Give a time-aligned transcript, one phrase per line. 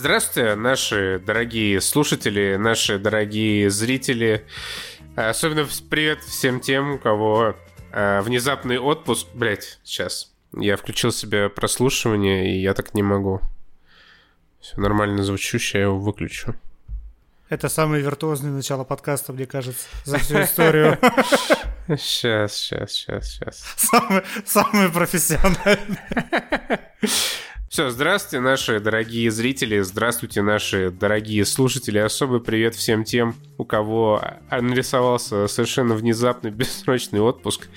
[0.00, 4.46] Здравствуйте, наши дорогие слушатели, наши дорогие зрители.
[5.14, 7.54] Особенно привет всем тем, у кого
[7.92, 9.26] э, внезапный отпуск.
[9.34, 10.32] Блять, сейчас.
[10.56, 13.42] Я включил себе прослушивание, и я так не могу.
[14.58, 16.54] Все нормально звучу, сейчас я его выключу.
[17.50, 20.98] Это самое виртуозное начало подкаста, мне кажется, за всю историю.
[21.98, 23.74] Сейчас, сейчас, сейчас, сейчас.
[23.76, 25.98] Самое, самое профессиональное.
[27.70, 31.98] Все, здравствуйте, наши дорогие зрители, здравствуйте, наши дорогие слушатели.
[31.98, 37.68] Особый привет всем тем, у кого нарисовался совершенно внезапный бессрочный отпуск.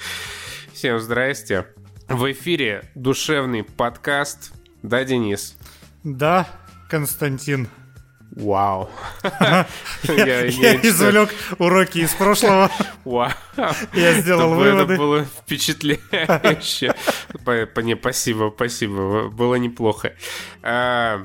[0.73, 1.67] Всем здрасте.
[2.07, 4.53] В эфире душевный подкаст.
[4.81, 5.55] Да, Денис?
[6.03, 6.47] Да,
[6.89, 7.69] Константин.
[8.35, 8.89] Вау.
[10.03, 11.29] Я извлек
[11.59, 12.71] уроки из прошлого.
[13.05, 13.29] Вау.
[13.93, 14.93] Я сделал выводы.
[14.93, 16.95] Это было впечатляюще.
[17.99, 19.29] Спасибо, спасибо.
[19.29, 20.13] Было неплохо.
[20.63, 21.23] А,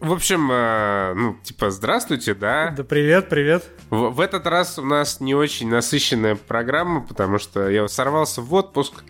[0.00, 2.74] в общем, а, ну, типа, здравствуйте, да?
[2.76, 3.64] Да привет, привет.
[3.90, 8.52] В, в этот раз у нас не очень насыщенная программа, потому что я сорвался в
[8.54, 9.04] отпуск,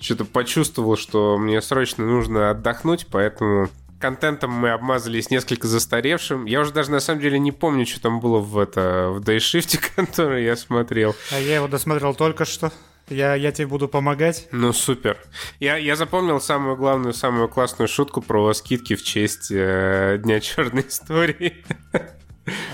[0.00, 3.68] что-то почувствовал, что мне срочно нужно отдохнуть, поэтому
[4.02, 6.44] контентом мы обмазались несколько застаревшим.
[6.44, 9.78] Я уже даже на самом деле не помню, что там было в, это, в Dayshift,
[9.96, 11.14] который я смотрел.
[11.30, 12.72] А я его досмотрел только что.
[13.08, 14.48] Я, я тебе буду помогать.
[14.52, 15.18] Ну, супер.
[15.60, 20.86] Я, я запомнил самую главную, самую классную шутку про скидки в честь э, Дня черной
[20.88, 21.64] истории.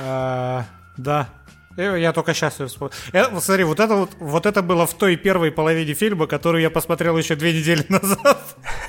[0.00, 0.64] А,
[0.96, 1.28] да,
[1.76, 2.94] я только сейчас ее вспомнил.
[3.12, 6.70] Э, смотри, вот это вот, вот это было в той первой половине фильма, которую я
[6.70, 8.42] посмотрел еще две недели назад,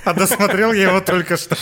[0.06, 1.58] а досмотрел я его только что.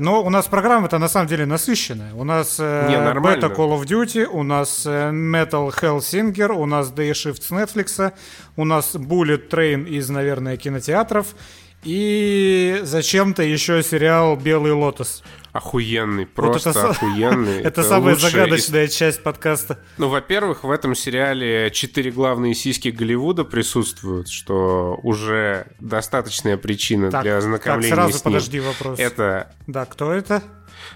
[0.00, 2.14] Но у нас программа-то на самом деле насыщенная.
[2.14, 6.90] У нас э, Не, Beta Call of Duty, у нас э, Metal Hellsinger, у нас
[6.90, 8.10] Day Shift с Netflix,
[8.56, 11.34] у нас Bullet Train из, наверное, кинотеатров.
[11.82, 15.22] И зачем-то еще сериал Белый лотос.
[15.52, 17.58] Охуенный, просто вот это, охуенный.
[17.60, 18.94] Это, это самая загадочная из...
[18.94, 19.80] часть подкаста.
[19.98, 27.22] Ну, во-первых, в этом сериале четыре главные сиськи Голливуда присутствуют, что уже достаточная причина так,
[27.22, 28.34] для ознакомления так, сразу с ним.
[28.34, 28.98] подожди вопрос.
[29.00, 29.52] Это...
[29.66, 30.42] Да, кто это?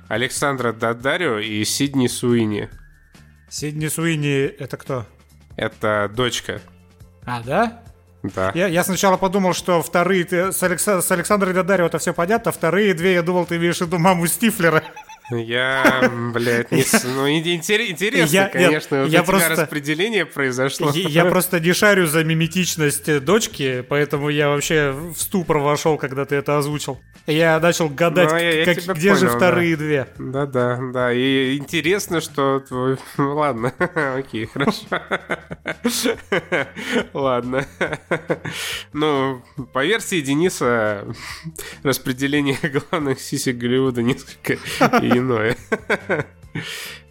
[0.06, 2.70] Александра Дадарио и Сидни Суини.
[3.48, 5.04] Сидни Суини это кто?
[5.56, 6.60] Это дочка.
[7.24, 7.82] А, да?
[8.24, 8.52] Да.
[8.54, 12.52] Я, я сначала подумал, что вторые ты, с, Алекса, с Александрой Дадарио это все понятно,
[12.52, 14.82] вторые две, я думал, ты имеешь в виду маму Стифлера.
[15.30, 16.84] Я, блядь, не...
[17.14, 19.50] ну, интересно, я, конечно, я, вот я просто...
[19.50, 20.90] распределение произошло.
[20.94, 26.26] Я, я просто не шарю за миметичность дочки, поэтому я вообще в ступор вошел, когда
[26.26, 27.00] ты это озвучил.
[27.26, 29.82] Я начал гадать, ну, я, как, где понял, же вторые да.
[29.82, 30.08] две.
[30.18, 32.62] Да-да, да, и интересно, что...
[33.16, 33.72] Ну, ладно,
[34.16, 34.84] окей, хорошо.
[37.14, 37.64] Ладно.
[38.92, 39.42] Ну,
[39.72, 41.06] по версии Дениса,
[41.82, 42.58] распределение
[42.90, 44.58] главных сисек Голливуда несколько
[45.18, 45.56] иное.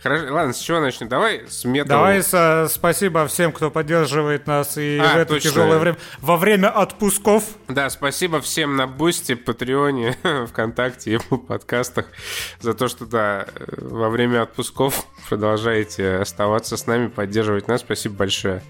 [0.04, 1.08] Хорошо, ладно, с чего начнем?
[1.08, 2.02] Давай с металла.
[2.02, 5.50] Давай со, спасибо всем, кто поддерживает нас и а, в это точно.
[5.50, 5.98] тяжелое время.
[6.20, 7.46] Во время отпусков.
[7.70, 10.18] Да, спасибо всем на Бусти, Патреоне,
[10.50, 12.08] ВКонтакте и подкастах
[12.60, 13.48] за то, что, да,
[13.78, 17.80] во время отпусков продолжаете оставаться с нами, поддерживать нас.
[17.80, 18.62] Спасибо большое.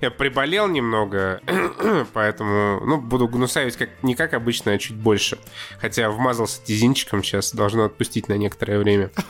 [0.00, 1.40] Я приболел немного,
[2.14, 5.38] поэтому, ну, буду гнусавить как, не как обычно, а чуть больше.
[5.80, 9.10] Хотя вмазался тизинчиком, сейчас должно отпустить на некоторое время.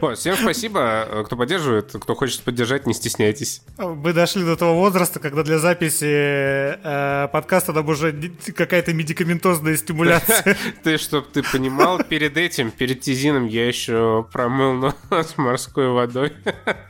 [0.00, 0.85] Вот, всем спасибо.
[0.86, 3.62] Э, кто поддерживает, кто хочет поддержать, не стесняйтесь.
[3.78, 8.12] Мы дошли до того возраста, когда для записи э, подкаста нам уже
[8.54, 10.56] какая-то медикаментозная стимуляция.
[10.82, 16.32] Ты, чтоб ты понимал, перед этим, перед тизином я еще промыл нос морской водой.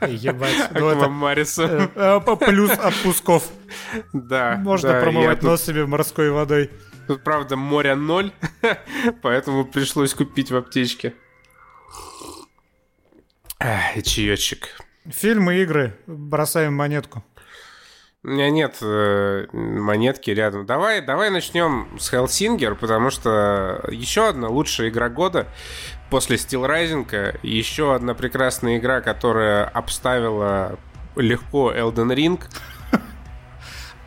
[0.07, 0.71] Ебать.
[0.73, 0.89] Ну.
[0.89, 3.49] Э, э, плюс отпусков.
[4.13, 4.57] Да.
[4.63, 6.69] Можно промывать нос себе морской водой.
[7.07, 8.31] Тут, правда, моря ноль,
[9.21, 11.13] поэтому пришлось купить в аптечке.
[13.59, 14.69] Эх, чаечек.
[15.09, 15.97] Фильмы, игры.
[16.05, 17.23] Бросаем монетку.
[18.23, 20.65] У меня нет э, монетки рядом.
[20.65, 25.47] Давай, давай начнем с Hellsinger, потому что еще одна лучшая игра года
[26.11, 27.39] после Steel Rising.
[27.41, 30.77] Еще одна прекрасная игра, которая обставила
[31.15, 32.43] легко Elden Ring.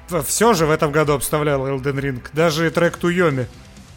[0.25, 2.23] Все же в этом году обставлял Elden Ring.
[2.33, 3.49] Даже трек Туйоми.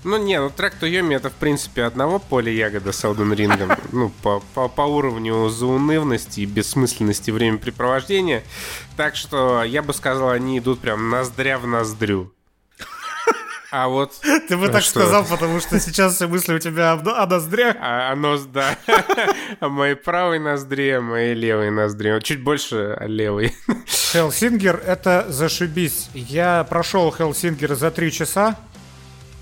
[0.04, 3.80] Ну не, ну трек Туйоми это в принципе одного поля ягода с Elden Ring.
[3.92, 8.44] Ну, по, по, по уровню заунывности и бессмысленности времяпрепровождения.
[8.98, 12.34] Так что я бы сказал, они идут прям ноздря в ноздрю.
[13.74, 14.14] А вот...
[14.48, 15.00] Ты бы так что?
[15.00, 17.76] сказал, потому что сейчас все мысли у тебя о, ноздрях.
[17.80, 18.78] А, о нос, да.
[19.60, 22.20] О моей правой ноздре, о моей левой ноздре.
[22.22, 23.56] Чуть больше о левой.
[24.12, 26.10] Хелсингер— это зашибись.
[26.14, 28.60] Я прошел Хелсингер за три часа.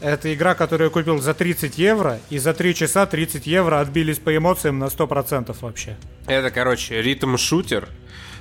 [0.02, 4.18] Это игра, которую я купил за 30 евро, и за 3 часа 30 евро отбились
[4.18, 5.96] по эмоциям на 100% вообще.
[6.26, 7.88] Это, короче, ритм-шутер,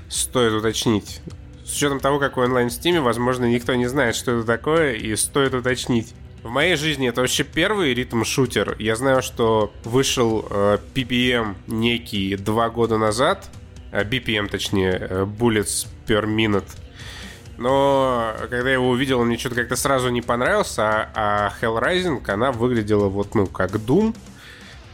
[0.08, 1.20] стоит уточнить.
[1.64, 5.14] С учетом того, какой онлайн в Steam, возможно, никто не знает, что это такое, и
[5.16, 6.14] стоит уточнить.
[6.42, 8.76] В моей жизни это вообще первый ритм-шутер.
[8.78, 13.50] Я знаю, что вышел э, PPM некий два года назад,
[13.92, 16.68] э, BPM точнее, э, Bullets per Minute.
[17.60, 22.28] Но когда я его увидел, мне что-то как-то сразу не понравился, а, а Hell Rising,
[22.30, 24.16] она выглядела вот, ну, как Doom,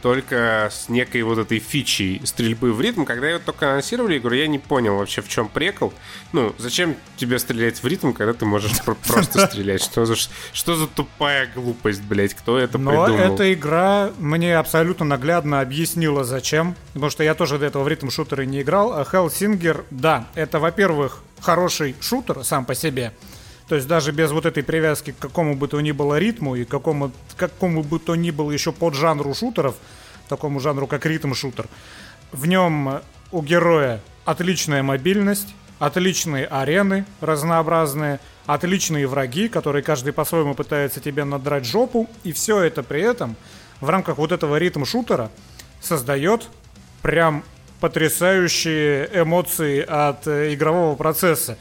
[0.01, 3.05] только с некой вот этой фичей стрельбы в ритм.
[3.05, 5.93] Когда ее только анонсировали игру, я не понял вообще, в чем прикол.
[6.33, 8.71] Ну, зачем тебе стрелять в ритм, когда ты можешь
[9.07, 9.83] просто стрелять?
[9.83, 12.33] Что за, что за тупая глупость, блядь?
[12.33, 13.07] Кто это придумал?
[13.07, 16.75] Но эта игра мне абсолютно наглядно объяснила, зачем.
[16.93, 18.93] Потому что я тоже до этого в ритм-шутеры не играл.
[18.93, 23.13] А Hellsinger, да, это, во-первых, хороший шутер сам по себе.
[23.67, 26.63] То есть даже без вот этой привязки к какому бы то ни было ритму и
[26.63, 29.75] какому, какому бы то ни было еще под жанру шутеров,
[30.29, 31.67] такому жанру как ритм-шутер,
[32.31, 40.99] в нем у героя отличная мобильность, отличные арены разнообразные, отличные враги, которые каждый по-своему пытается
[41.01, 43.35] тебе надрать жопу, и все это при этом
[43.81, 45.29] в рамках вот этого ритм-шутера
[45.81, 46.47] создает
[47.01, 47.43] прям
[47.79, 51.57] потрясающие эмоции от э, игрового процесса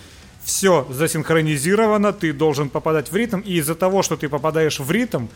[0.47, 5.27] все засинхронизировано, ты должен попадать в ритм, и из-за того, что ты попадаешь в ритм,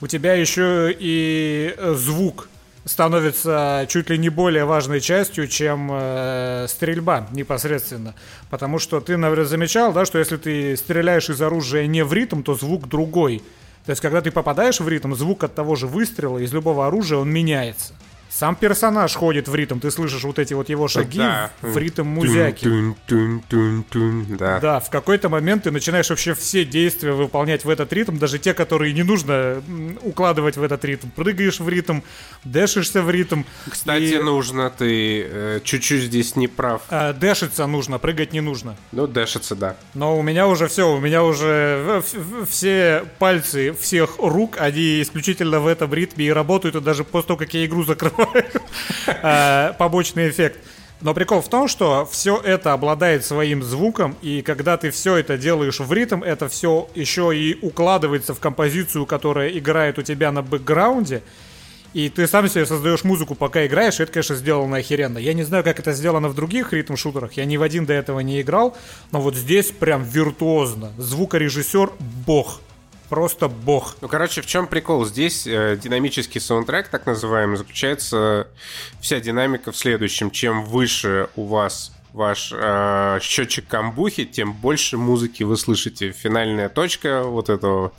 [0.00, 2.48] у тебя еще и э, звук
[2.84, 8.14] становится чуть ли не более важной частью, чем э, стрельба непосредственно.
[8.48, 12.42] Потому что ты, наверное, замечал, да, что если ты стреляешь из оружия не в ритм,
[12.42, 13.42] то звук другой.
[13.86, 17.18] То есть, когда ты попадаешь в ритм, звук от того же выстрела из любого оружия,
[17.18, 17.94] он меняется.
[18.30, 21.50] Сам персонаж ходит в ритм, ты слышишь вот эти вот его шаги да.
[21.62, 22.62] в, ритм музяки.
[22.62, 24.60] Тун, тун, тун, тун, да.
[24.60, 28.54] да, в какой-то момент ты начинаешь вообще все действия выполнять в этот ритм, даже те,
[28.54, 29.60] которые не нужно
[30.02, 31.08] укладывать в этот ритм.
[31.10, 32.02] Прыгаешь в ритм,
[32.44, 33.42] дэшишься в ритм.
[33.68, 34.18] Кстати, и...
[34.18, 36.82] нужно, ты э, чуть-чуть здесь не прав.
[36.90, 38.76] Э, дэшиться нужно, прыгать не нужно.
[38.92, 39.76] Ну, дэшиться, да.
[39.94, 42.00] Но у меня уже все, у меня уже
[42.48, 47.38] все пальцы всех рук, они исключительно в этом ритме и работают, и даже после того,
[47.38, 48.20] как я игру закрываю,
[49.78, 50.58] побочный эффект.
[51.00, 55.38] Но прикол в том, что все это обладает своим звуком, и когда ты все это
[55.38, 60.42] делаешь в ритм, это все еще и укладывается в композицию, которая играет у тебя на
[60.42, 61.22] бэкграунде,
[61.94, 65.16] и ты сам себе создаешь музыку, пока играешь, и это, конечно, сделано охеренно.
[65.16, 68.20] Я не знаю, как это сделано в других ритм-шутерах, я ни в один до этого
[68.20, 68.76] не играл,
[69.10, 70.92] но вот здесь прям виртуозно.
[70.98, 71.92] Звукорежиссер—
[72.26, 72.60] бог
[73.10, 73.96] просто бог.
[74.00, 75.04] Ну, короче, в чем прикол?
[75.04, 78.48] Здесь э, динамический саундтрек, так называемый, заключается
[79.00, 80.30] вся динамика в следующем.
[80.30, 86.12] Чем выше у вас ваш э, счетчик камбухи, тем больше музыки вы слышите.
[86.12, 87.92] Финальная точка вот этого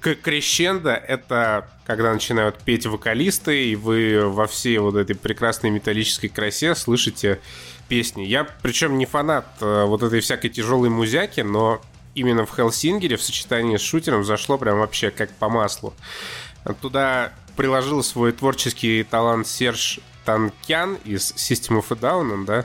[0.00, 6.74] крещенда— это когда начинают петь вокалисты, и вы во всей вот этой прекрасной металлической красе
[6.74, 7.40] слышите
[7.88, 8.22] песни.
[8.22, 11.82] Я, причем, не фанат э, вот этой всякой тяжелой музяки, но
[12.14, 15.94] именно в Хелсингере в сочетании с шутером зашло прям вообще как по маслу.
[16.80, 22.64] Туда приложил свой творческий талант Серж Танкян из System of a Down, да?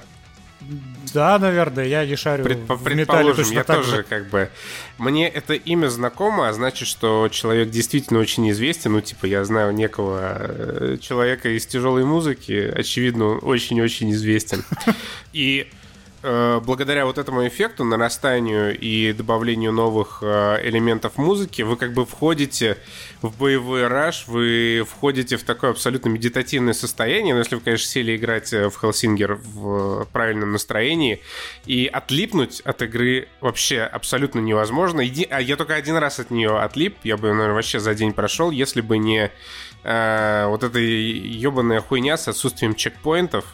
[1.13, 4.04] Да, наверное, я не шарю Предп- в Предположим, я тоже же.
[4.04, 4.50] как бы...
[4.98, 8.92] Мне это имя знакомо, а значит, что человек действительно очень известен.
[8.92, 14.66] Ну, типа, я знаю некого э, человека из тяжелой музыки, очевидно, очень-очень известен.
[15.33, 15.69] И
[16.21, 22.78] благодаря вот этому эффекту, нарастанию и добавлению новых э, элементов музыки, вы как бы входите
[23.21, 28.16] в боевой раш, вы входите в такое абсолютно медитативное состояние, но если вы, конечно, сели
[28.16, 31.21] играть э, в Хелсингер в правильном настроении,
[31.66, 35.02] и отлипнуть от игры вообще абсолютно невозможно.
[35.02, 35.28] Еди...
[35.30, 38.52] А я только один раз от нее отлип, я бы, наверное, вообще за день прошел,
[38.52, 39.31] если бы не
[39.83, 43.45] э, вот эта ебаная хуйня с отсутствием чекпоинтов,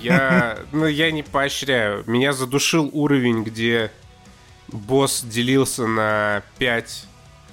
[0.00, 2.04] я, ну, я не поощряю.
[2.06, 3.90] Меня задушил уровень, где
[4.68, 7.06] босс делился на пять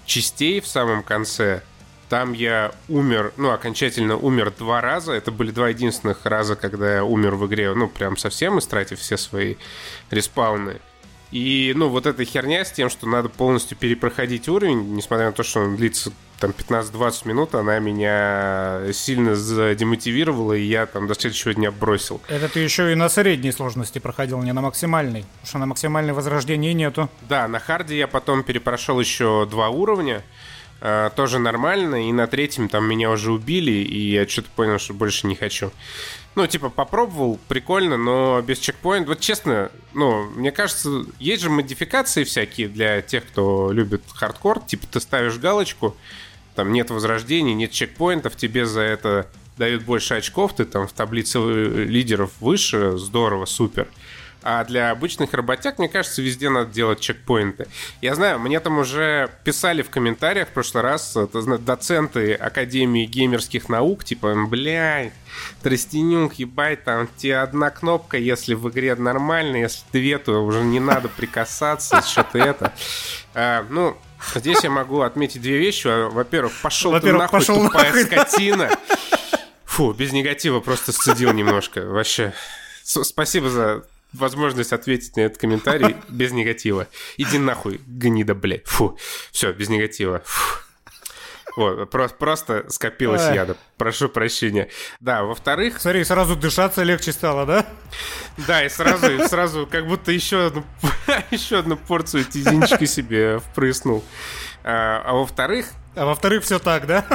[0.06, 1.64] частей в самом конце.
[2.10, 5.14] Там я умер, ну, окончательно умер два раза.
[5.14, 9.18] Это были два единственных раза, когда я умер в игре, ну, прям совсем истратив все
[9.18, 9.56] свои
[10.12, 10.80] респауны.
[11.34, 15.42] И, ну, вот эта херня с тем, что надо полностью перепроходить уровень, несмотря на то,
[15.42, 21.56] что он длится там 15-20 минут, она меня сильно задемотивировала, и я там до следующего
[21.56, 22.22] дня бросил.
[22.28, 26.14] Это ты еще и на средней сложности проходил, не на максимальной, потому что на максимальной
[26.14, 27.10] возрождения нету.
[27.28, 30.22] Да, на харде я потом перепрошел еще два уровня,
[30.82, 34.94] э, тоже нормально, и на третьем там меня уже убили, и я что-то понял, что
[34.94, 35.72] больше не хочу.
[36.36, 39.10] Ну, типа, попробовал, прикольно, но без чекпоинта.
[39.10, 44.60] Вот честно, ну, мне кажется, есть же модификации всякие для тех, кто любит хардкор.
[44.62, 45.96] Типа, ты ставишь галочку,
[46.56, 51.38] там нет возрождений, нет чекпоинтов, тебе за это дают больше очков, ты там в таблице
[51.40, 53.88] лидеров выше, здорово, супер.
[54.44, 57.68] А для обычных работяг, мне кажется, везде надо делать чекпоинты.
[58.02, 63.70] Я знаю, мне там уже писали в комментариях в прошлый раз это, доценты Академии геймерских
[63.70, 65.14] наук, типа, блядь,
[65.62, 70.82] Тростенюк, ебать, там тебе одна кнопка, если в игре нормально, если две, то уже не
[70.82, 72.74] надо прикасаться, что-то это.
[73.34, 73.98] А, ну,
[74.36, 75.88] здесь я могу отметить две вещи.
[75.88, 78.04] Во-первых, пошел ты нахуй, пошел тупая нахуй.
[78.04, 78.70] скотина.
[79.64, 81.86] Фу, без негатива просто сцедил немножко.
[81.86, 82.34] Вообще.
[82.84, 86.88] Спасибо за возможность ответить на этот комментарий без негатива.
[87.18, 88.68] Иди нахуй, гнида, блядь.
[88.68, 88.98] Фу,
[89.32, 90.22] все, без негатива.
[90.26, 90.60] Фу.
[91.56, 93.36] Вот, просто, просто скопилось Эх.
[93.36, 93.58] яда.
[93.78, 94.70] Прошу прощения.
[95.00, 95.80] Да, во-вторых...
[95.80, 97.66] Смотри, сразу дышаться легче стало, да?
[98.48, 100.64] Да, и сразу, и сразу как будто еще одну,
[101.32, 104.04] еще одну порцию тизинчика себе впрыснул.
[104.64, 105.68] А, а во-вторых...
[105.96, 107.06] А во-вторых, все так, да?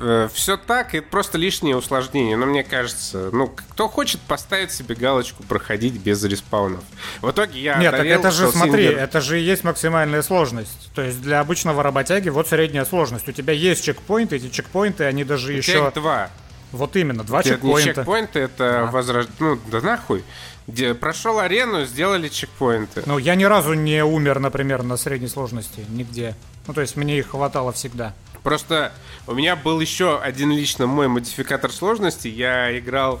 [0.00, 2.36] Э, все так, это просто лишнее усложнение.
[2.36, 6.84] Но мне кажется, ну, кто хочет поставить себе галочку проходить без респаунов.
[7.20, 10.90] В итоге я Нет, так это же, смотри, это же и есть максимальная сложность.
[10.94, 13.28] То есть для обычного работяги вот средняя сложность.
[13.28, 15.90] У тебя есть чекпоинты, эти чекпоинты, они даже У еще...
[15.90, 16.30] два.
[16.72, 17.88] Вот именно, два это чекпоинта.
[17.88, 18.90] Не чекпоинты, это а.
[18.90, 19.26] возрож...
[19.38, 20.22] Ну, да нахуй.
[20.66, 23.02] Где прошел арену, сделали чекпоинты.
[23.06, 25.86] Ну, я ни разу не умер, например, на средней сложности.
[25.88, 26.34] Нигде.
[26.66, 28.12] Ну, то есть мне их хватало всегда.
[28.42, 28.92] Просто
[29.26, 32.28] у меня был еще один лично мой модификатор сложности.
[32.28, 33.20] Я играл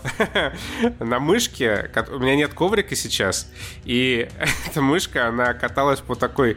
[1.00, 1.90] на мышке.
[2.10, 3.50] У меня нет коврика сейчас.
[3.84, 4.28] И
[4.66, 6.56] эта мышка, она каталась по такой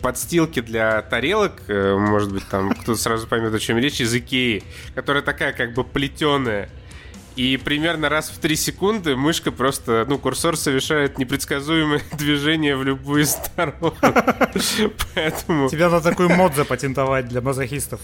[0.00, 4.64] подстилке для тарелок, э, может быть, там кто-то сразу поймет, о чем речь, из Икеи,
[4.94, 6.70] которая такая как бы плетеная.
[7.36, 13.24] И примерно раз в 3 секунды мышка просто, ну, курсор совершает непредсказуемое движение в любую
[13.26, 13.94] сторону.
[15.14, 15.68] Поэтому...
[15.68, 18.00] Тебе надо такой мод запатентовать для мазохистов.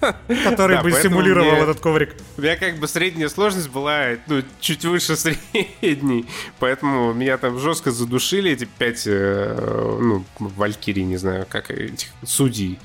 [0.44, 2.14] Который да, бы симулировал мне, этот коврик.
[2.36, 6.26] У меня как бы средняя сложность была ну, чуть выше средней.
[6.58, 12.78] Поэтому меня там жестко задушили эти пять, э, ну, валькирий, не знаю, как этих судей.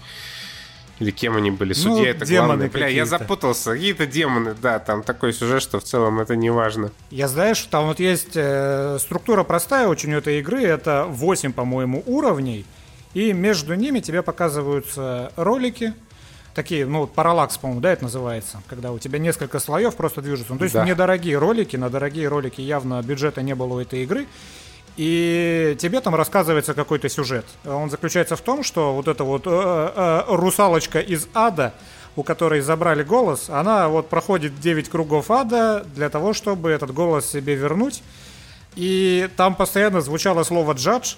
[1.00, 1.74] Или кем они были?
[1.74, 2.70] Судья ну, это демоны главное.
[2.70, 3.74] Бля, я запутался.
[3.74, 6.92] Какие-то демоны, да, там такой сюжет, что в целом это не важно.
[7.12, 10.64] Я знаешь, там вот есть э, структура простая очень у этой игры.
[10.64, 12.66] Это 8, по-моему, уровней.
[13.14, 15.94] И между ними тебе показываются ролики,
[16.54, 20.54] такие, ну, параллакс, по-моему, да, это называется, когда у тебя несколько слоев просто движутся.
[20.54, 20.86] Ну, то есть да.
[20.86, 24.26] недорогие ролики, на дорогие ролики явно бюджета не было у этой игры.
[24.98, 27.46] И тебе там рассказывается какой-то сюжет.
[27.66, 31.74] Он заключается в том, что вот эта вот э, э, русалочка из ада,
[32.16, 37.30] у которой забрали голос, она вот проходит 9 кругов ада для того, чтобы этот голос
[37.30, 38.04] себе вернуть.
[38.76, 41.16] И там постоянно звучало слово «джадж»,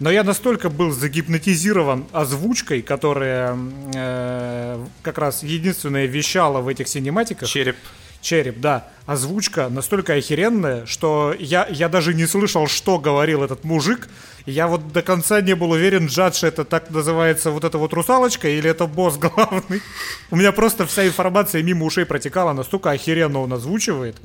[0.00, 3.56] но я настолько был загипнотизирован озвучкой, которая
[3.94, 7.48] э, как раз единственная вещала в этих синематиках.
[7.48, 7.76] Череп.
[8.24, 8.88] Череп, да.
[9.04, 14.08] Озвучка настолько охеренная, что я, я даже не слышал, что говорил этот мужик.
[14.46, 18.48] Я вот до конца не был уверен, Джадж это так называется вот эта вот русалочка
[18.48, 19.82] или это босс главный.
[20.30, 24.16] У меня просто вся информация мимо ушей протекала, настолько охеренно он озвучивает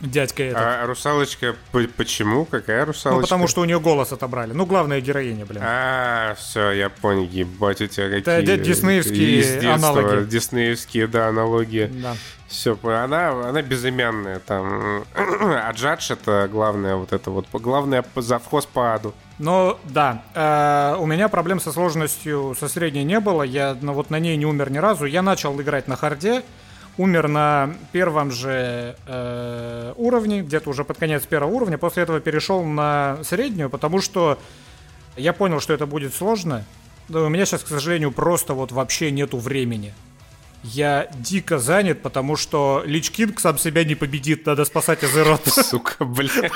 [0.00, 0.62] дядька этот.
[0.62, 1.56] А русалочка
[1.96, 2.44] почему?
[2.44, 3.16] Какая русалочка?
[3.16, 4.52] Ну, потому что у нее голос отобрали.
[4.52, 5.62] Ну, главная героиня, блин.
[5.64, 8.34] А, все, я понял, ебать, у тебя какие...
[8.34, 10.28] Это диснеевские аналоги.
[10.28, 11.90] Диснеевские, да, аналогии.
[11.92, 12.16] Да.
[12.48, 15.04] Все, она, она безымянная там.
[15.14, 19.12] А Джадж это главное вот это вот, главное завхоз по аду.
[19.38, 20.22] Ну, да.
[20.34, 23.42] Э, у меня проблем со сложностью со средней не было.
[23.42, 25.04] Я ну, вот на ней не умер ни разу.
[25.04, 26.42] Я начал играть на харде
[26.98, 31.78] умер на первом же э, уровне, где-то уже под конец первого уровня.
[31.78, 34.38] После этого перешел на среднюю, потому что
[35.16, 36.64] я понял, что это будет сложно.
[37.08, 39.94] Да, у меня сейчас, к сожалению, просто вот вообще нету времени
[40.64, 45.42] я дико занят, потому что Lich King сам себя не победит, надо спасать Азерот.
[45.46, 46.52] Сука, блядь.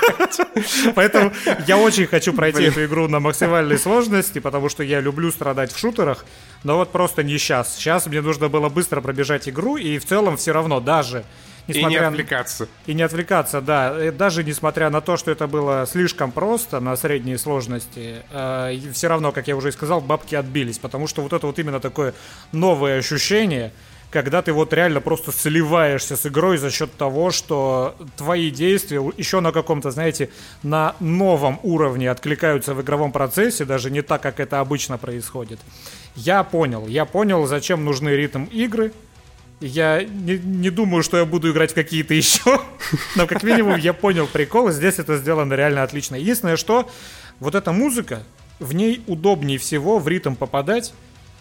[0.94, 1.32] Поэтому
[1.66, 5.78] я очень хочу пройти эту игру на максимальной сложности, потому что я люблю страдать в
[5.78, 6.25] шутерах,
[6.64, 7.76] но вот просто не сейчас.
[7.76, 11.25] Сейчас мне нужно было быстро пробежать игру, и в целом все равно даже
[11.68, 11.99] Несмотря...
[11.99, 12.68] И не отвлекаться.
[12.87, 14.09] И не отвлекаться, да.
[14.09, 19.06] И даже несмотря на то, что это было слишком просто на средней сложности, э, все
[19.06, 20.78] равно, как я уже и сказал, бабки отбились.
[20.78, 22.14] Потому что вот это вот именно такое
[22.50, 23.73] новое ощущение–
[24.12, 29.40] когда ты вот реально просто сливаешься с игрой за счет того, что твои действия еще
[29.40, 30.28] на каком-то, знаете,
[30.62, 35.59] на новом уровне откликаются в игровом процессе, даже не так, как это обычно происходит.
[36.14, 38.92] Я понял, я понял, зачем нужны ритм игры,
[39.61, 42.61] я не, не думаю, что я буду играть в какие-то еще,
[43.16, 46.16] но как минимум я понял прикол, здесь это сделано реально отлично.
[46.16, 46.90] Единственное, что
[47.40, 48.23] вот эта музыка,
[48.59, 50.92] в ней удобнее всего в ритм попадать.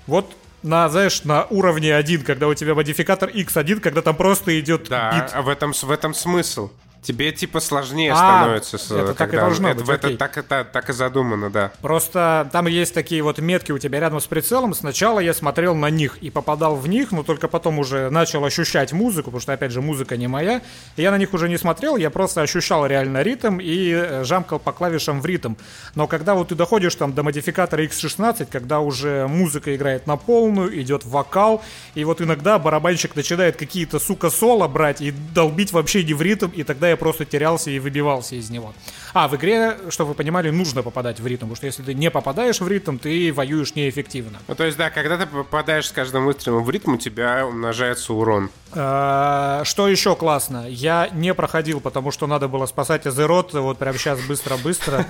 [0.07, 4.87] Вот на, знаешь, на уровне 1, когда у тебя модификатор X1, когда там просто идет
[4.89, 5.31] да, бит.
[5.33, 6.69] а в этом, в этом смысл.
[7.01, 8.77] Тебе типа сложнее А, становится.
[8.77, 10.17] это так и когда- должно это, быть, это окей.
[10.17, 11.71] так, это, так и задумано, да.
[11.81, 14.75] Просто там есть такие вот метки у тебя рядом с прицелом.
[14.75, 18.93] Сначала я смотрел на них и попадал в них, но только потом уже начал ощущать
[18.93, 20.61] музыку, потому что, опять же, музыка не моя.
[20.95, 24.59] И я на них уже не смотрел, я просто ощущал реально ритм и э, жамкал
[24.59, 25.55] по клавишам в ритм.
[25.95, 30.79] Но когда вот ты доходишь там до модификатора X16, когда уже музыка играет на полную,
[30.79, 31.63] идет вокал,
[31.95, 36.49] и вот иногда барабанщик начинает какие-то, сука, соло брать и долбить вообще не в ритм,
[36.49, 38.73] и тогда я просто терялся и выбивался из него.
[39.13, 42.09] А, в игре, чтобы вы понимали, нужно попадать в ритм, потому что если ты не
[42.09, 44.39] попадаешь в ритм, ты воюешь неэффективно.
[44.47, 48.13] Ну, то есть, да, когда ты попадаешь с каждым выстрелом в ритм, у тебя умножается
[48.13, 48.49] урон.
[48.73, 50.65] Э, Что еще классно?
[50.69, 55.05] Я не проходил, потому что надо было спасать Азерот, вот прямо сейчас быстро-быстро.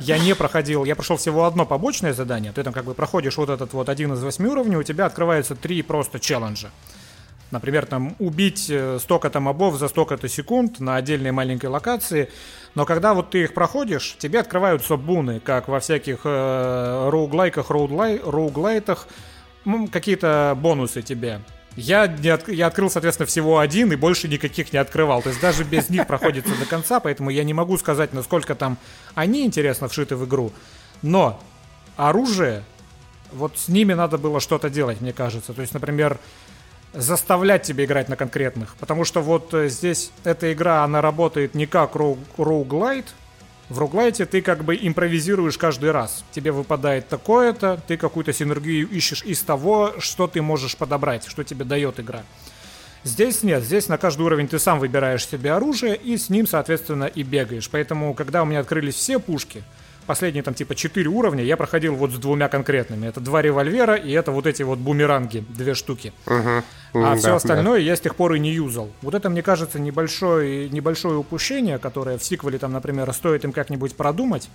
[0.00, 2.52] Я не проходил, я прошел всего одно побочное задание.
[2.52, 5.54] Ты там как бы проходишь вот этот вот один из восьми уровней, у тебя открывается
[5.54, 6.70] три просто челленджа.
[7.54, 12.28] Например, там убить э, столько-то мобов за столько-то секунд на отдельной маленькой локации.
[12.74, 18.20] Но когда вот ты их проходишь, тебе открываются буны, как во всяких э, роуглайках, роудлай,
[18.24, 19.06] роуглайтах,
[19.92, 21.40] какие-то бонусы тебе.
[21.76, 25.22] Я, не от- я открыл, соответственно, всего один и больше никаких не открывал.
[25.22, 28.78] То есть даже без них проходится до конца, поэтому я не могу сказать, насколько там
[29.14, 30.52] они интересно вшиты в игру.
[31.02, 31.40] Но
[31.96, 32.64] оружие,
[33.32, 35.52] вот с ними надо было что-то делать, мне кажется.
[35.52, 36.18] То есть, например,
[36.94, 38.76] заставлять тебя играть на конкретных.
[38.76, 43.06] Потому что вот э, здесь эта игра, она работает не как роу- роуглайт.
[43.68, 46.24] В роуглайте ты как бы импровизируешь каждый раз.
[46.32, 51.64] Тебе выпадает такое-то, ты какую-то синергию ищешь из того, что ты можешь подобрать, что тебе
[51.64, 52.22] дает игра.
[53.04, 57.04] Здесь нет, здесь на каждый уровень ты сам выбираешь себе оружие и с ним, соответственно,
[57.04, 57.68] и бегаешь.
[57.70, 59.62] Поэтому, когда у меня открылись все пушки,
[60.04, 63.06] последние там типа 4 уровня, я проходил вот с двумя конкретными.
[63.06, 66.12] Это два револьвера и это вот эти вот бумеранги, две штуки.
[66.26, 66.62] А
[66.94, 68.90] М, все да, остальное я с тех пор и не юзал.
[69.02, 73.96] Вот это, мне кажется, небольшое, небольшое упущение, которое в сиквеле там, например, стоит им как-нибудь
[73.96, 74.48] продумать.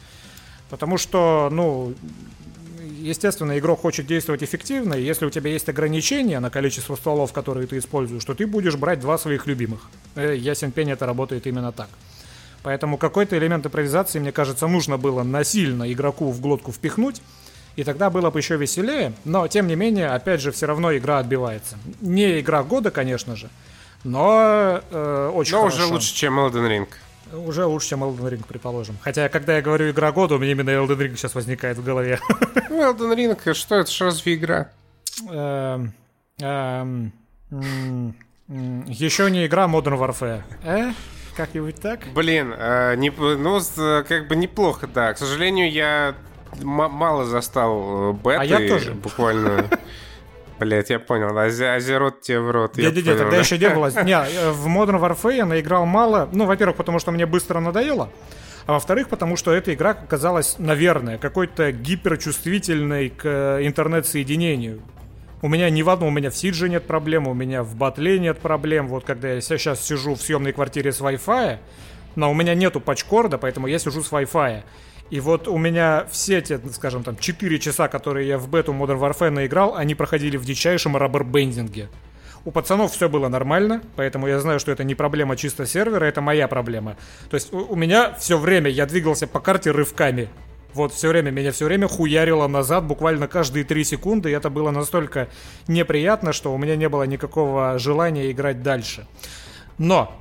[0.70, 1.94] Потому что, ну,
[3.00, 7.68] естественно, игрок хочет действовать эффективно, и если у тебя есть ограничения на количество стволов, которые
[7.68, 9.90] ты используешь, то ты будешь брать два своих любимых.
[10.16, 11.90] Э, Ясен пень, это работает именно так.
[12.64, 17.22] Поэтому какой-то элемент импровизации, мне кажется, нужно было насильно игроку в глотку впихнуть,
[17.76, 21.20] и тогда было бы еще веселее, но тем не менее, опять же, все равно игра
[21.20, 21.78] отбивается.
[22.02, 23.50] Не игра года, конечно же,
[24.04, 25.84] но э, очень Но хорошо.
[25.84, 26.88] уже лучше, чем Elden Ring.
[27.46, 28.98] Уже лучше, чем Elden Ring, предположим.
[29.02, 32.20] Хотя, когда я говорю игра года, у меня именно Elden Ring сейчас возникает в голове.
[32.70, 34.70] Ну, Elden Ring, что это ж разве игра?
[35.30, 35.94] Эм,
[36.42, 37.14] эм,
[38.88, 40.42] Еще не игра Modern Warfare.
[40.64, 40.92] Э?
[41.36, 42.02] Как-нибудь так?
[42.14, 45.14] Блин, э, не, ну, с- как бы неплохо, да.
[45.14, 46.16] К сожалению, я
[46.62, 48.38] мало застал э, беты.
[48.40, 48.92] А я тоже.
[48.94, 49.66] Буквально.
[50.60, 51.38] Блять, я понял.
[51.38, 52.78] Азерот тебе в рот.
[52.78, 53.38] я Не-не-не, понял, тогда да.
[53.40, 54.04] еще не было.
[54.04, 56.28] Не, э, в Modern Warfare я наиграл мало.
[56.34, 58.10] Ну, во-первых, потому что мне быстро надоело.
[58.66, 64.82] А во-вторых, потому что эта игра казалась, наверное, какой-то гиперчувствительной к э, интернет-соединению.
[65.42, 68.20] У меня ни в одном, у меня в Сидже нет проблем, у меня в Батле
[68.20, 68.90] нет проблем.
[68.90, 71.60] Вот когда я сейчас сижу в съемной квартире с Wi-Fi,
[72.16, 74.64] но у меня нету патчкорда, поэтому я сижу с Wi-Fi.
[75.10, 79.00] И вот у меня все те, скажем там, 4 часа, которые я в бету Modern
[79.00, 81.88] Warfare наиграл, они проходили в дичайшем раббербендинге.
[82.46, 86.22] У пацанов все было нормально, поэтому я знаю, что это не проблема чисто сервера, это
[86.22, 86.96] моя проблема.
[87.30, 90.30] То есть у меня все время я двигался по карте рывками.
[90.74, 94.70] Вот все время, меня все время хуярило назад, буквально каждые 3 секунды, и это было
[94.72, 95.30] настолько
[95.68, 99.08] неприятно, что у меня не было никакого желания играть дальше.
[99.80, 100.16] Но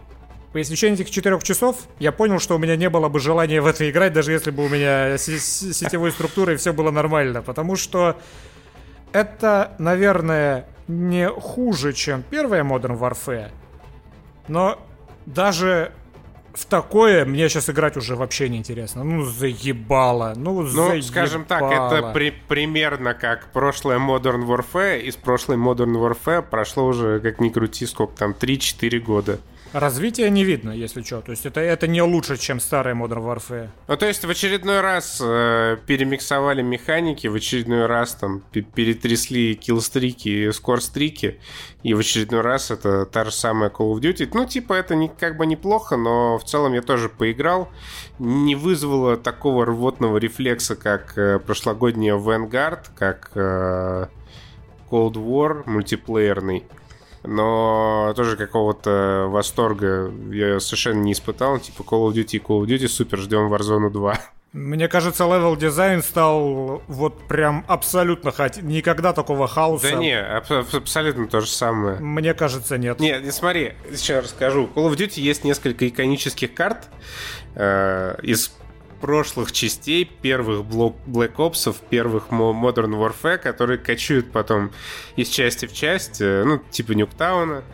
[0.53, 3.67] по истечении этих четырех часов я понял, что у меня не было бы желания в
[3.67, 7.43] это играть, даже если бы у меня сетевой структурой все было нормально.
[7.43, 8.19] Потому что
[9.13, 13.51] это, наверное, не хуже, чем первая Modern Warfare.
[14.49, 14.79] Но
[15.27, 15.93] даже
[16.59, 19.05] в такое мне сейчас играть уже вообще не интересно.
[19.05, 20.35] Ну, заебало.
[20.37, 21.01] Ну, Ну, заебало.
[21.03, 25.01] скажем так, это при- примерно как прошлое Modern Warfare.
[25.01, 29.39] Из прошлой Modern Warfare прошло уже, как ни крути, сколько там, 3-4 года.
[29.73, 31.21] Развития не видно, если что.
[31.21, 33.69] То есть это, это не лучше, чем старая Modern Warfare.
[33.87, 40.29] Ну, то есть в очередной раз э, перемиксовали механики, в очередной раз там перетрясли киллстрики
[40.29, 41.39] и скорстрики,
[41.83, 44.31] и в очередной раз это та же самая Call of Duty.
[44.33, 47.69] Ну, типа, это не, как бы неплохо, но в целом я тоже поиграл.
[48.19, 54.07] Не вызвало такого рвотного рефлекса, как э, прошлогодняя Vanguard, как э,
[54.91, 56.65] Cold War мультиплеерный
[57.25, 61.59] но тоже какого-то восторга я совершенно не испытал.
[61.59, 64.19] Типа Call of Duty, Call of Duty, супер, ждем Warzone 2.
[64.55, 68.57] Мне кажется, level design стал вот прям абсолютно хот...
[68.63, 69.91] Никогда такого хаоса.
[69.91, 71.99] Да не, аб- абсолютно то же самое.
[71.99, 72.99] Мне кажется, нет.
[72.99, 74.69] Не, не смотри, сейчас расскажу.
[74.75, 76.89] Call of Duty есть несколько иконических карт
[77.57, 78.51] э, из
[79.01, 84.71] прошлых частей, первых Black Ops, первых Modern Warfare, которые качают потом
[85.17, 87.65] из части в часть, э, ну, типа Нюктауна,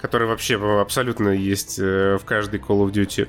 [0.00, 3.28] который вообще абсолютно есть э, в каждой Call of Duty.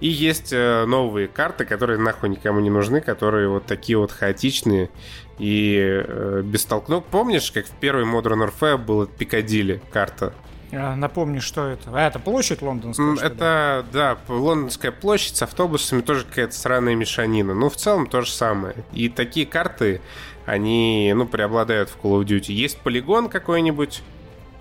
[0.00, 4.90] И есть э, новые карты, которые нахуй никому не нужны, которые вот такие вот хаотичные
[5.38, 7.04] и э, бестолкнув.
[7.04, 10.34] Помнишь, как в первой Modern Warfare была Пикадилли карта?
[10.76, 11.90] А, напомни, что это?
[11.92, 13.16] А, это площадь лондонская?
[13.16, 17.54] Это, да, лондонская площадь с автобусами, тоже какая-то странная мешанина.
[17.54, 18.74] Ну, в целом то же самое.
[18.92, 20.00] И такие карты,
[20.46, 22.52] они, ну, преобладают в Call of Duty.
[22.52, 24.02] Есть полигон какой-нибудь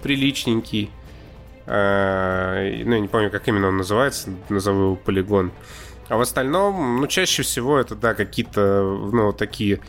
[0.02, 0.92] приличненький.
[1.66, 5.52] А, ну, я не помню, как именно он называется, назову его полигон.
[6.10, 9.80] А в остальном, ну, чаще всего это, да, какие-то, ну, такие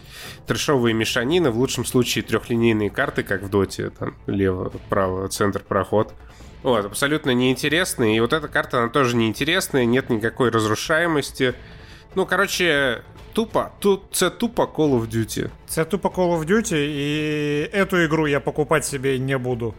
[0.46, 6.14] трешовые мешанины, в лучшем случае трехлинейные карты, как в доте, там, лево, право, центр, проход.
[6.62, 8.16] Вот, абсолютно неинтересные.
[8.16, 11.54] И вот эта карта, она тоже неинтересная, нет никакой разрушаемости.
[12.14, 13.70] Ну, короче, тупо.
[13.78, 15.50] Тут це тупо Call of Duty.
[15.66, 19.74] Це тупо Call of Duty, и эту игру я покупать себе не буду.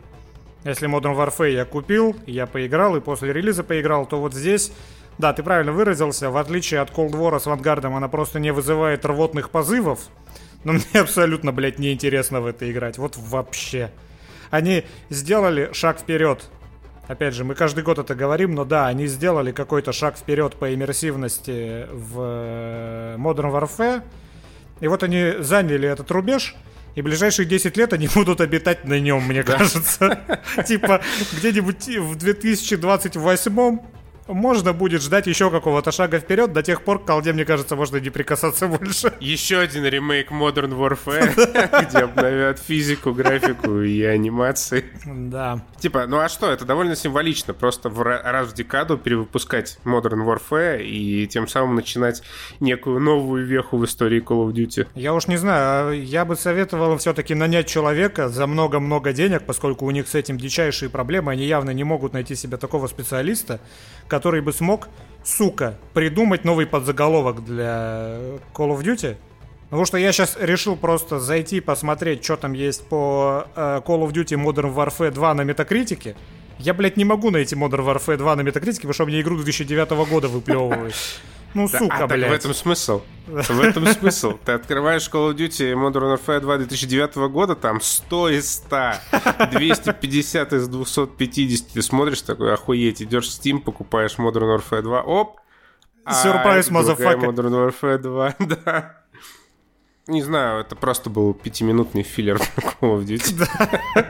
[0.65, 4.71] Если Modern Warfare я купил, я поиграл, и после релиза поиграл, то вот здесь
[5.17, 6.29] да, ты правильно выразился.
[6.29, 9.99] В отличие от Cold War с Вангардом, она просто не вызывает рвотных позывов.
[10.63, 12.97] Но мне абсолютно, блядь, неинтересно в это играть.
[12.97, 13.91] Вот вообще.
[14.51, 16.49] Они сделали шаг вперед.
[17.07, 20.73] Опять же, мы каждый год это говорим, но да, они сделали какой-то шаг вперед по
[20.73, 24.01] иммерсивности в э, Modern Warfare.
[24.81, 26.55] И вот они заняли этот рубеж,
[26.95, 30.19] и ближайшие 10 лет они будут обитать на нем, мне кажется.
[30.67, 31.01] Типа,
[31.37, 33.79] где-нибудь в 2028
[34.27, 37.97] можно будет ждать еще какого-то шага вперед до тех пор, к колде, мне кажется, можно
[37.97, 39.13] не прикасаться больше.
[39.19, 44.85] Еще один ремейк Modern Warfare, где обновят физику, графику и анимации.
[45.05, 45.61] Да.
[45.79, 50.83] Типа, ну а что, это довольно символично, просто в раз в декаду перевыпускать Modern Warfare
[50.83, 52.23] и тем самым начинать
[52.59, 54.87] некую новую веху в истории Call of Duty.
[54.95, 59.85] Я уж не знаю, а я бы советовал все-таки нанять человека за много-много денег, поскольку
[59.85, 63.59] у них с этим дичайшие проблемы, они явно не могут найти себе такого специалиста,
[64.15, 64.87] который бы смог,
[65.25, 68.17] сука, придумать новый подзаголовок для
[68.53, 69.17] Call of Duty.
[69.65, 74.13] Потому что я сейчас решил просто зайти посмотреть, что там есть по э, Call of
[74.13, 76.15] Duty Modern Warfare 2 на Метакритике.
[76.59, 79.89] Я, блядь, не могу найти Modern Warfare 2 на Метакритике, потому что мне игру 2009
[80.09, 80.95] года выплевывают.
[81.55, 82.29] Ну, сука, а, блядь.
[82.29, 83.01] в этом смысл.
[83.25, 84.37] В этом смысл.
[84.43, 88.93] Ты открываешь Call of Duty Modern Warfare 2 2009 года, там 100 из 100,
[89.51, 91.73] 250 из 250.
[91.73, 95.39] Ты смотришь такой, охуеть, идешь в Steam, покупаешь Modern Warfare 2, оп.
[96.07, 97.25] Surprise, motherfucker.
[97.25, 99.04] Modern Warfare 2, да.
[100.07, 104.05] Не знаю, это просто был пятиминутный филлер Call of Duty.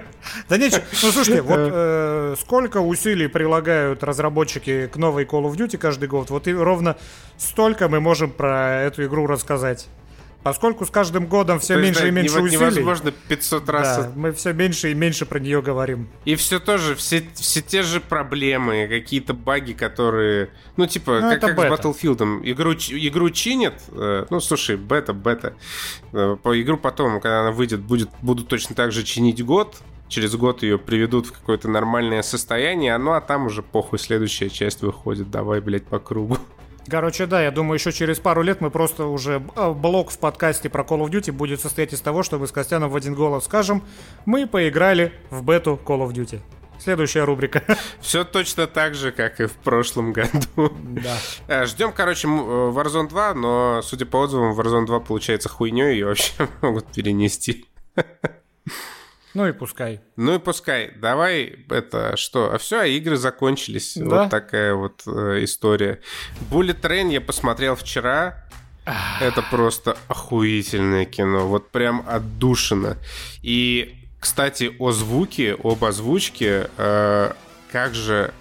[0.49, 0.81] Да, ничего.
[1.03, 6.31] Ну, слушайте, вот э, сколько усилий прилагают разработчики к новой Call of Duty каждый год,
[6.31, 6.97] вот и ровно
[7.38, 9.88] столько мы можем про эту игру рассказать.
[10.45, 12.58] Поскольку с каждым годом все То меньше да, и меньше усилий.
[12.58, 13.97] Невозможно 500 раз.
[13.97, 16.08] Да, мы все меньше и меньше про нее говорим.
[16.23, 20.51] И все тоже, все, все те же проблемы, какие-то баги, которые...
[20.77, 22.41] Ну, типа, ну, как, как с Battlefield.
[22.43, 23.81] Игру, игру чинят.
[23.89, 25.55] Э, ну, слушай, бета, бета.
[26.13, 29.77] Э, по игру потом, когда она выйдет, будет, будут точно так же чинить год.
[30.10, 32.95] Через год ее приведут в какое-то нормальное состояние.
[32.99, 35.31] Ну, а там уже похуй, следующая часть выходит.
[35.31, 36.38] Давай, блядь, по кругу.
[36.88, 40.69] Короче, да, я думаю, еще через пару лет мы просто уже э, блок в подкасте
[40.69, 43.45] про Call of Duty будет состоять из того, что мы с Костяном в один голос
[43.45, 43.84] скажем,
[44.26, 46.41] мы поиграли в бету Call of Duty.
[46.78, 47.63] Следующая рубрика.
[48.02, 50.71] Все точно так же, как и в прошлом году.
[50.84, 51.17] Да.
[51.48, 56.04] Э, Ждем, короче, э, Warzone 2, но, судя по отзывам, Warzone 2 получается хуйней и
[56.04, 57.65] вообще могут перенести.
[59.36, 60.00] Ну и пускай.
[60.15, 60.91] Ну и пускай.
[60.95, 62.54] Давай это что?
[62.54, 63.93] А все, а игры закончились.
[63.95, 64.24] Да?
[64.24, 66.00] Вот такая вот э, история.
[66.50, 68.48] Bullet Train я посмотрел вчера.
[69.19, 71.48] Это просто охуительное кино.
[71.48, 72.98] Вот прям отдушина.
[73.43, 77.34] И, кстати, о звуке, об озвучке, э,
[77.71, 78.34] как же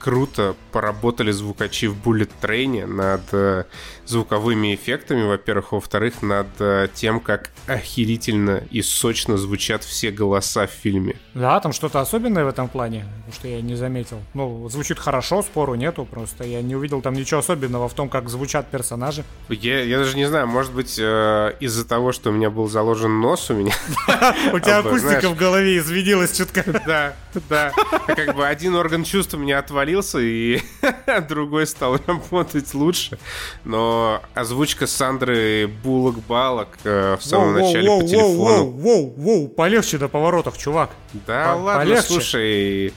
[0.00, 3.64] круто поработали звукачи в Bullet Train над э,
[4.06, 10.70] звуковыми эффектами, во-первых, во-вторых, над э, тем, как охерительно и сочно звучат все голоса в
[10.70, 11.16] фильме.
[11.34, 14.20] Да, там что-то особенное в этом плане, что я не заметил.
[14.34, 18.28] Ну, звучит хорошо, спору нету, просто я не увидел там ничего особенного в том, как
[18.30, 19.22] звучат персонажи.
[19.48, 23.20] Я, я даже не знаю, может быть, э, из-за того, что у меня был заложен
[23.20, 23.74] нос у меня.
[24.52, 26.64] У тебя акустика в голове извинилась чутка.
[26.86, 27.14] Да,
[27.48, 27.72] да.
[28.06, 29.58] Как бы один орган чувств у меня
[29.90, 30.60] отвалился, и
[31.28, 33.18] другой стал работать лучше.
[33.64, 38.34] Но озвучка Сандры Булок-Балок э, в самом Воу, начале воу, по телефону.
[38.36, 40.90] Воу, воу, воу, полегче на поворотах, чувак.
[41.26, 42.02] Да По- ладно, полегче.
[42.06, 42.94] слушай.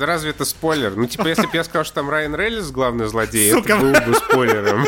[0.00, 0.96] Разве это спойлер?
[0.96, 3.74] Ну, типа, если бы я сказал, что там Райан Рейлис главный злодей, Сука.
[3.74, 4.86] это было бы спойлером.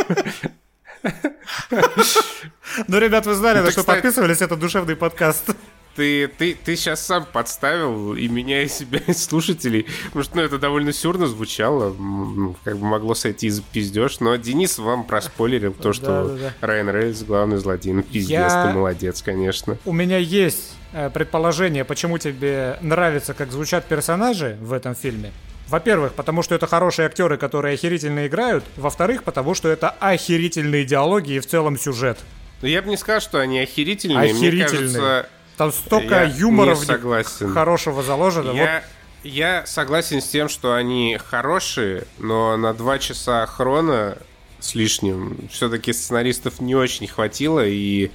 [2.88, 5.51] Ну, ребят, вы знали, Ну, на что подписывались, это душевный подкаст.
[5.94, 9.87] Ты, ты, ты сейчас сам подставил и меня, и себя, и слушателей.
[10.07, 11.92] Потому что, ну, это довольно сюрно звучало.
[11.92, 14.20] ну, Как бы могло сойти за пиздеж.
[14.20, 16.66] Но Денис вам проспойлерил то, что Да-да-да.
[16.66, 17.92] Райан Рейлис главный злодей.
[17.92, 19.76] Ну, пиздец, Я- ты молодец, конечно.
[19.85, 25.33] У меня есть э, предположение, почему тебе нравится, как звучат персонажи в этом фильме.
[25.68, 28.64] Во-первых, потому что это хорошие актеры, которые охерительно играют.
[28.76, 32.18] Во-вторых, потому что это охерительные диалоги и в целом сюжет.
[32.61, 34.18] Ну, я бы не сказал, что они охерительные.
[34.18, 34.68] Мне Охерительные.
[34.68, 38.52] кажется, Там столько Я юмора в них хорошего заложено.
[38.52, 38.84] Вот я,
[39.22, 44.18] я согласен с тем, что они хорошие, но на два часа хрона
[44.62, 48.10] с лишним все-таки сценаристов не очень хватило, и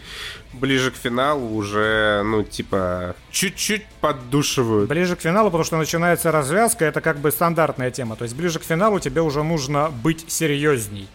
[0.53, 4.89] ближе к финалу уже, ну, типа, чуть-чуть поддушивают.
[4.89, 8.15] Ближе к финалу, потому что начинается развязка, это как бы стандартная тема.
[8.15, 11.07] То есть ближе к финалу тебе уже нужно быть серьезней.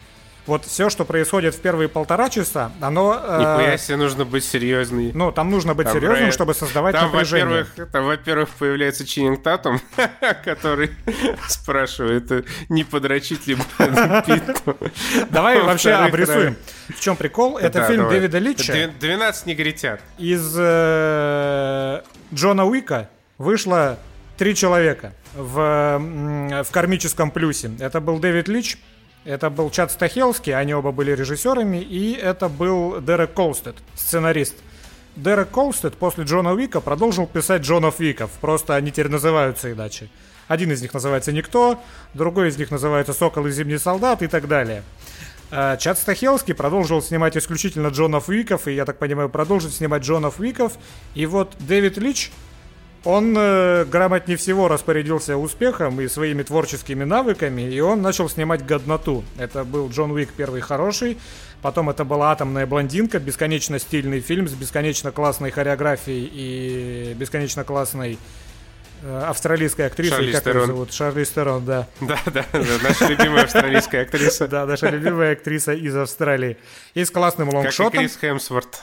[0.44, 3.16] Вот все, что происходит в первые полтора часа, оно...
[3.22, 5.12] э, Нихуя себе нужно быть серьезный.
[5.14, 7.46] ну, там нужно быть Там серьезным, Райан- чтобы создавать Там, напряжение.
[7.62, 9.80] во-первых, там, во-первых, появляется Чининг Татум,
[10.44, 10.90] который
[11.48, 14.76] спрашивает, э, не подрочить ли Питту.
[15.30, 16.56] Давай вообще обрисуем.
[16.88, 17.58] В чем прикол?
[17.58, 18.08] Это фильм.
[18.08, 18.72] Дэвида Литча.
[18.72, 20.00] Две- 12 негритят.
[20.18, 22.02] Из э,
[22.34, 23.98] Джона Уика вышло
[24.36, 25.98] три человека в,
[26.64, 27.70] в кармическом плюсе.
[27.78, 28.76] Это был Дэвид Лич,
[29.24, 34.54] это был Чад Стахелский, они оба были режиссерами, и это был Дерек Колстед, сценарист.
[35.16, 40.08] Дерек Колстед после Джона Уика продолжил писать Джонов Уиков, просто они теперь называются иначе.
[40.48, 41.78] Один из них называется «Никто»,
[42.14, 44.82] другой из них называется «Сокол и Зимний солдат» и так далее.
[45.50, 50.40] Э, Чад Стахелский продолжил снимать исключительно Джонов Уиков, и, я так понимаю, продолжит снимать Джонов
[50.40, 50.72] Уиков.
[51.14, 52.32] И вот Дэвид Лич,
[53.04, 59.24] он э, грамотнее всего распорядился успехом и своими творческими навыками, и он начал снимать годноту.
[59.38, 61.18] Это был Джон Уик первый хороший,
[61.62, 68.18] потом это была «Атомная блондинка», бесконечно стильный фильм с бесконечно классной хореографией и бесконечно классной
[69.02, 70.66] э, австралийской актрисой, Шарлиз как ее Терон.
[70.68, 70.92] зовут?
[70.92, 71.88] Шарли Стерон, да.
[72.00, 74.46] Да, да, да, наша любимая австралийская актриса.
[74.46, 76.56] Да, наша любимая актриса из Австралии.
[76.94, 78.80] И с классным Как и лонгшотом, Крис Хемсворт.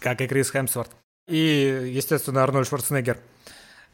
[0.00, 0.90] как и Крис Хемсворт.
[1.28, 3.16] И, естественно, Арнольд Шварценеггер.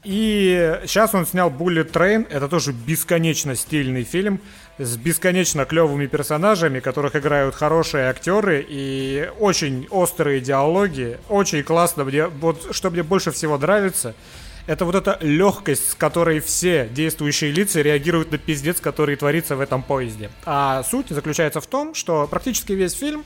[0.05, 2.27] И сейчас он снял Bullet Train.
[2.31, 4.41] Это тоже бесконечно стильный фильм
[4.79, 11.19] с бесконечно клевыми персонажами, которых играют хорошие актеры и очень острые диалоги.
[11.29, 12.05] Очень классно.
[12.05, 14.15] Мне, вот что мне больше всего нравится,
[14.69, 19.61] это вот эта легкость, с которой все действующие лица реагируют на пиздец, который творится в
[19.61, 20.31] этом поезде.
[20.45, 23.25] А суть заключается в том, что практически весь фильм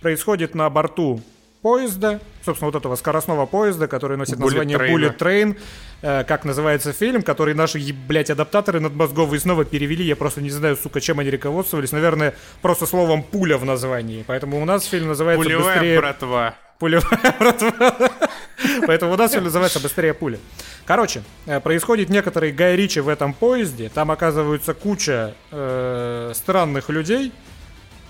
[0.00, 1.20] происходит на борту
[1.64, 4.94] поезда, собственно, вот этого скоростного поезда, который носит Bullet название Train.
[4.94, 5.58] Bullet Train,
[6.02, 10.76] э, как называется фильм, который наши, блядь, адаптаторы надмозговые снова перевели, я просто не знаю,
[10.76, 15.42] сука, чем они руководствовались, наверное, просто словом «пуля» в названии, поэтому у нас фильм называется
[15.42, 16.54] Пулевая «Быстрее братва.
[16.78, 18.10] Пулевая братва.
[18.86, 20.38] Поэтому у нас фильм называется «Быстрее пули».
[20.84, 23.88] Короче, э, происходит некоторый Гай Ричи в этом поезде.
[23.88, 27.32] Там оказывается куча э, странных людей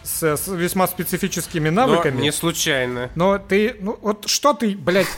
[0.04, 2.20] с, с весьма специфическими Но навыками.
[2.20, 3.10] не случайно.
[3.14, 5.08] Но ты, ну вот что ты, блядь,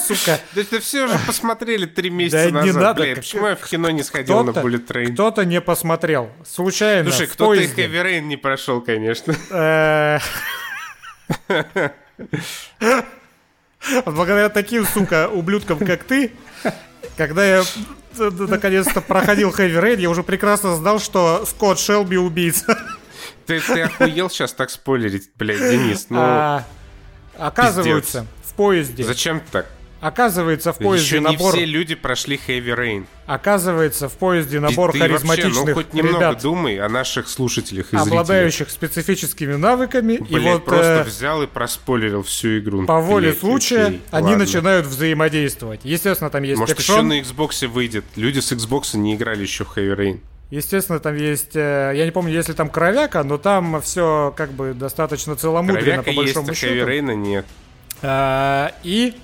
[0.00, 2.82] сука, Да это все уже посмотрели три месяца Да не назад.
[2.98, 5.12] надо, почему я в кино не сходил на Bullet Train?
[5.14, 6.30] кто-то не посмотрел.
[6.48, 7.66] Случайно, Слушай, кто-то и.
[7.66, 9.34] Heavy Rain не прошел, конечно.
[9.50, 10.18] Э,
[14.04, 16.32] Благодаря таким, сука, ублюдкам, как ты,
[17.16, 17.62] когда я
[18.16, 22.76] т- наконец-то проходил Heavy Rain, я уже прекрасно знал, что Скотт Шелби убийца.
[23.46, 26.06] Ты, ты охуел сейчас так спойлерить, блядь, Денис.
[26.10, 26.64] Ну, А,
[27.38, 29.66] оказывается, в поезде, зачем так?
[29.98, 33.06] оказывается, в поезде Еще не набор, все люди прошли Heavy Rain.
[33.26, 37.28] оказывается, в поезде набор ты, ты харизматичных вообще, ну, хоть немного ребят, думай о наших
[37.28, 38.06] слушателях и зрителях.
[38.06, 42.84] обладающих специфическими навыками, и Блядь, вот просто э, взял и проспойлерил всю игру.
[42.86, 44.44] по воле Блядь, случая окей, они ладно.
[44.44, 45.80] начинают взаимодействовать.
[45.82, 47.08] Естественно, там есть Может, еще экшон.
[47.08, 48.04] на Xbox выйдет.
[48.16, 50.20] Люди с Xbox не играли еще в Heavy Rain.
[50.50, 54.74] Естественно, там есть, э, я не помню, если там кровяка, но там все как бы
[54.74, 56.74] достаточно целомудренно Кровяка по большому есть, счету.
[56.74, 57.46] Каверейна нет.
[58.02, 59.14] А, и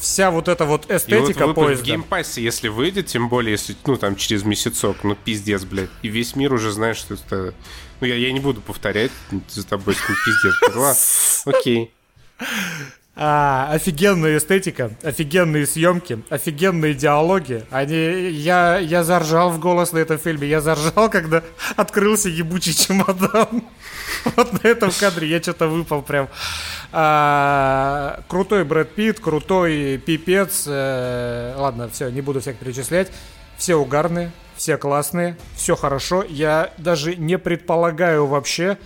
[0.00, 1.84] вся вот эта вот И вот эстетика выпуск в поезда.
[1.84, 5.90] геймпассе, если выйдет, тем более, если, ну, там, через месяцок, ну, пиздец, блядь.
[6.00, 7.52] И весь мир уже знает, что это...
[8.00, 9.12] Ну, я, я не буду повторять
[9.48, 11.42] за тобой, что пиздец.
[11.44, 11.92] Окей.
[13.22, 17.66] А, офигенная эстетика, офигенные съемки, офигенные диалоги.
[17.70, 20.48] Они, я, я заржал в голос на этом фильме.
[20.48, 21.42] Я заржал, когда
[21.76, 23.62] открылся ебучий чемодан.
[24.36, 26.28] Вот на этом кадре я что-то выпал прям.
[26.92, 30.64] А, крутой Брэд Питт, крутой пипец.
[30.66, 33.12] Э, ладно, все, не буду всех перечислять.
[33.58, 36.24] Все угарные, все классные, все хорошо.
[36.26, 38.78] Я даже не предполагаю вообще,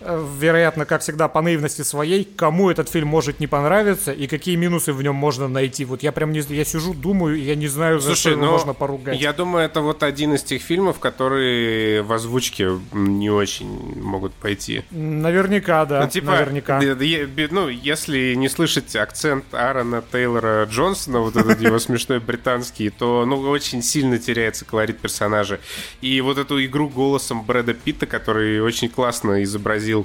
[0.00, 4.92] вероятно, как всегда, по наивности своей, кому этот фильм может не понравиться и какие минусы
[4.92, 5.84] в нем можно найти.
[5.84, 8.44] Вот я прям не я сижу, думаю, и я не знаю, за что Слушай, его
[8.44, 9.20] ну, можно поругать.
[9.20, 14.84] я думаю, это вот один из тех фильмов, которые в озвучке не очень могут пойти.
[14.90, 16.02] Наверняка, да.
[16.02, 16.80] Ну, типа, наверняка.
[16.80, 23.24] е- ну, если не слышать акцент Аарона Тейлора Джонсона, вот этот его смешной британский, то,
[23.26, 25.60] ну, очень сильно теряется колорит персонажа.
[26.00, 29.95] И вот эту игру голосом Брэда Питта, который очень классно изобразил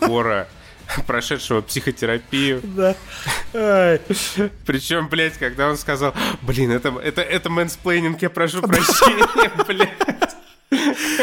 [0.00, 0.48] вора,
[1.06, 2.60] прошедшего психотерапию.
[2.64, 2.94] Да.
[4.66, 9.90] Причем, блядь, когда он сказал, блин, это, это, это mansplaining, я прошу прощения, блядь.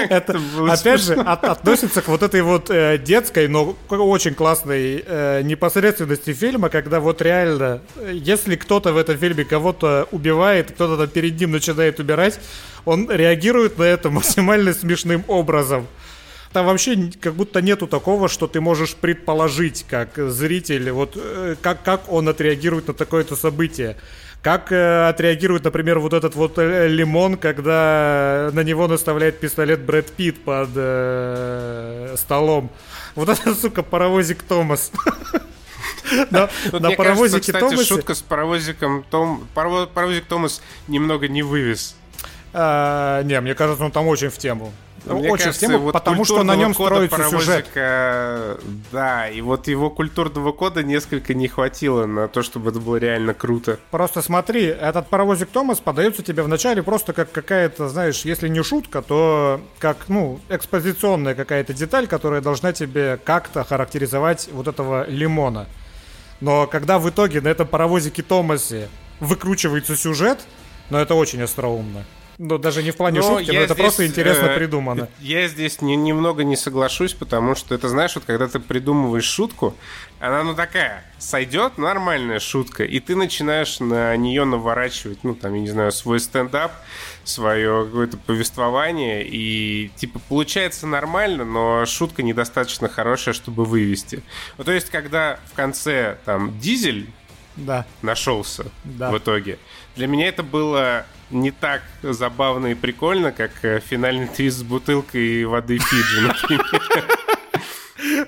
[0.09, 5.41] Это, опять же, от- относится к вот этой вот э, детской, но очень классной э,
[5.41, 11.39] непосредственности фильма, когда вот реально, если кто-то в этом фильме кого-то убивает, кто-то там перед
[11.39, 12.39] ним начинает убирать,
[12.85, 15.87] он реагирует на это максимально смешным образом.
[16.57, 21.83] Там вообще как будто нету такого, что ты можешь предположить, как зритель, вот э, как,
[21.83, 23.95] как он отреагирует на такое-то событие.
[24.41, 30.07] Как э, отреагирует, например, вот этот вот э, лимон, когда на него наставляет пистолет Брэд
[30.13, 32.71] Питт под э, столом.
[33.13, 34.91] Вот это, сука, паровозик Томас.
[36.31, 37.83] На Вот на мне кажется, паровозике кстати, Томасе...
[37.83, 39.47] шутка с паровозиком Том...
[39.53, 41.95] парово- Паровозик Томас немного не вывез.
[42.51, 44.73] А, Не, мне кажется, он там очень в тему.
[45.15, 47.67] Мне очень кажется, в тему, вот потому что на нем кода строится сюжет.
[48.91, 53.33] Да, и вот его культурного кода несколько не хватило на то, чтобы это было реально
[53.33, 53.79] круто.
[53.91, 59.01] Просто смотри, этот паровозик Томас подается тебе вначале просто как какая-то, знаешь, если не шутка,
[59.01, 65.67] то как, ну, экспозиционная какая-то деталь, которая должна тебе как-то характеризовать вот этого лимона.
[66.39, 68.89] Но когда в итоге на этом паровозике Томасе
[69.19, 70.39] выкручивается сюжет,
[70.89, 72.05] ну это очень остроумно.
[72.39, 75.09] Ну, даже не в плане Но шутки, но это здесь, просто интересно э, придумано.
[75.19, 79.75] Я здесь не- немного не соглашусь, потому что это, знаешь, вот когда ты придумываешь шутку,
[80.19, 85.61] она, ну, такая, сойдет, нормальная шутка, и ты начинаешь на нее наворачивать, ну, там, я
[85.61, 86.71] не знаю, свой стендап,
[87.23, 94.21] свое какое-то повествование, и, типа, получается нормально, но шутка недостаточно хорошая, чтобы вывести.
[94.59, 97.09] Ну, то есть, когда в конце, там, дизель
[97.55, 97.83] Да.
[98.03, 99.09] нашелся Да.
[99.09, 99.57] в итоге.
[99.95, 105.45] Для меня это было не так забавно и прикольно, как э, финальный твист с бутылкой
[105.45, 106.33] воды Фиджи.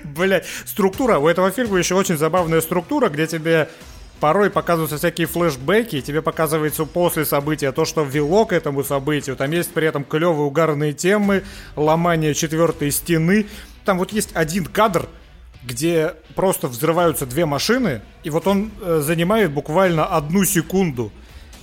[0.04, 3.68] Блять, структура, у этого фильма еще очень забавная структура, где тебе
[4.20, 9.34] порой показываются всякие флешбеки, и тебе показывается после события то, что вело к этому событию.
[9.36, 11.42] Там есть при этом клевые угарные темы,
[11.74, 13.46] ломание четвертой стены.
[13.84, 15.08] Там вот есть один кадр,
[15.64, 21.12] где просто взрываются две машины, и вот он э, занимает буквально одну секунду.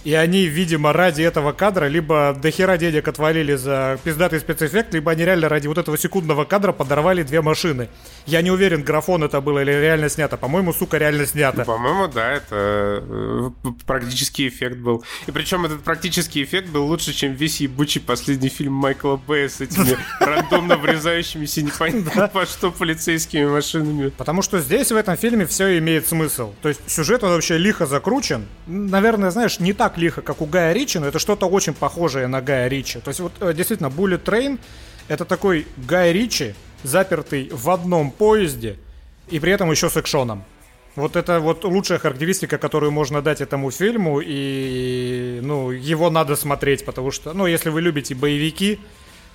[0.08, 5.26] И они, видимо, ради этого кадра либо дохера денег отвалили за пиздатый спецэффект, либо они
[5.26, 7.90] реально ради вот этого секундного кадра подорвали две машины.
[8.26, 10.38] Я не уверен, графон это было или реально снято.
[10.38, 11.66] По-моему, сука, реально снято.
[11.66, 13.50] По-моему, да, это э,
[13.86, 15.04] практический эффект был.
[15.26, 19.60] И причем этот практический эффект был лучше, чем весь ебучий последний фильм Майкла Бэя с
[19.60, 24.08] этими рандомно врезающимися непонятно по что полицейскими машинами.
[24.12, 26.54] Потому что здесь в этом фильме все имеет смысл.
[26.62, 28.46] То есть сюжет он вообще лихо закручен.
[28.68, 32.42] Наверное, знаешь, не так лихо, как у Гая Ричи, но это что-то очень похожее на
[32.42, 33.00] Гая Ричи.
[33.00, 34.60] То есть вот э, действительно Bullet Train
[35.08, 38.78] это такой Гай Ричи, запертый в одном поезде
[39.30, 40.44] и при этом еще с экшоном.
[40.96, 46.86] Вот это вот лучшая характеристика, которую можно дать этому фильму, и ну его надо смотреть,
[46.86, 48.80] потому что, ну, если вы любите боевики,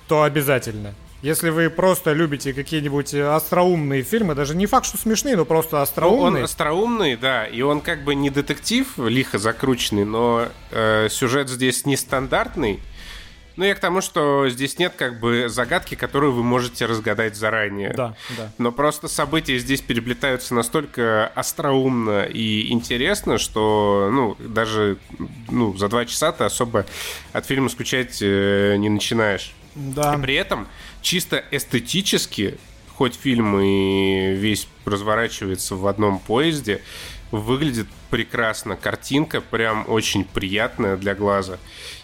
[0.09, 0.93] то обязательно.
[1.23, 5.77] Если вы просто любите какие-нибудь остроумные фильмы, даже не факт, что смешные, но просто Ну,
[5.77, 11.47] он остроумные, остроумный, да, и он как бы не детектив, лихо закрученный, но э, сюжет
[11.47, 12.81] здесь нестандартный.
[13.55, 17.93] Ну, я к тому, что здесь нет как бы загадки, которую вы можете разгадать заранее.
[17.93, 18.51] да, да.
[18.57, 24.97] Но просто события здесь переплетаются настолько остроумно и интересно, что, ну, даже
[25.49, 26.85] ну, за два часа ты особо
[27.31, 29.53] от фильма скучать э, не начинаешь.
[29.75, 30.15] Да.
[30.15, 30.67] И при этом
[31.01, 32.57] чисто эстетически,
[32.95, 36.81] хоть фильм и весь разворачивается в одном поезде,
[37.31, 38.75] выглядит прекрасно.
[38.75, 41.57] Картинка прям очень приятная для глаза.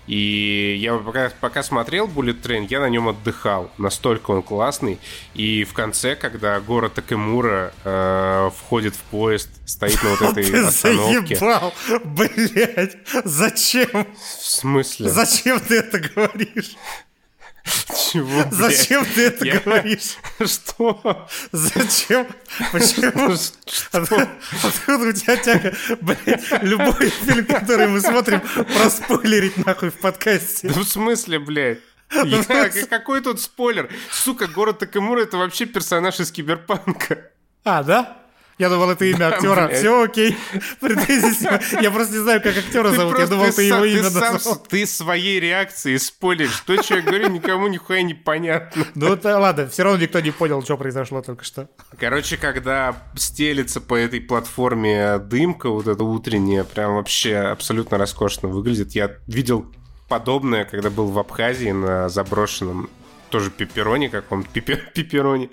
[0.07, 3.69] И я пока, пока смотрел Bullet Train, я на нем отдыхал.
[3.77, 4.97] Настолько он классный.
[5.35, 10.63] И в конце, когда город Такемура э, входит в поезд, стоит на вот этой Ты
[10.63, 11.35] остановке.
[11.35, 11.73] заебал!
[12.05, 14.07] Блять, зачем?
[14.15, 15.09] В смысле?
[15.09, 16.75] Зачем ты это говоришь?
[18.11, 18.53] Чего, блядь?
[18.53, 20.17] Зачем ты это Я- говоришь?
[20.45, 21.27] Что?
[21.51, 22.27] Зачем?
[22.71, 23.31] Почему?
[23.91, 24.29] От-
[24.63, 25.73] Откуда у тебя тяга?
[26.01, 30.69] Блять, любой фильм, который мы смотрим, проспойлерить нахуй в подкасте.
[30.69, 31.79] Да в смысле, блядь?
[32.11, 32.43] Я-
[32.89, 33.89] какой тут спойлер?
[34.11, 37.29] Сука, город Такемура это вообще персонаж из киберпанка.
[37.63, 38.17] А, да?
[38.59, 39.69] Я думал, это имя актера.
[39.69, 40.37] Все окей.
[41.81, 43.17] Я просто не знаю, как актера зовут.
[43.17, 44.57] Я думал, ты его имя назвал.
[44.67, 46.59] Ты своей реакцией спойлеришь.
[46.65, 48.85] То, что я говорю, никому нихуя не понятно.
[48.95, 51.69] Ну, ладно, все равно никто не понял, что произошло только что.
[51.97, 58.91] Короче, когда стелится по этой платформе дымка, вот эта утренняя, прям вообще абсолютно роскошно выглядит.
[58.91, 59.71] Я видел
[60.09, 62.89] подобное, когда был в Абхазии на заброшенном
[63.29, 64.49] тоже пеппероне каком-то.
[64.51, 65.49] Пипе- Пепперони.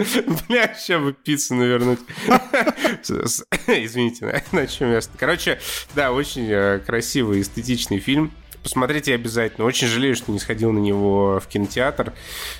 [0.49, 2.01] Бля, сейчас бы пиццу навернуть.
[3.66, 5.01] Извините, на, на чем я...
[5.18, 5.61] Короче,
[5.95, 8.33] да, очень э, красивый, эстетичный фильм.
[8.67, 9.64] Посмотрите обязательно.
[9.64, 12.12] Очень жалею, что не сходил на него в кинотеатр.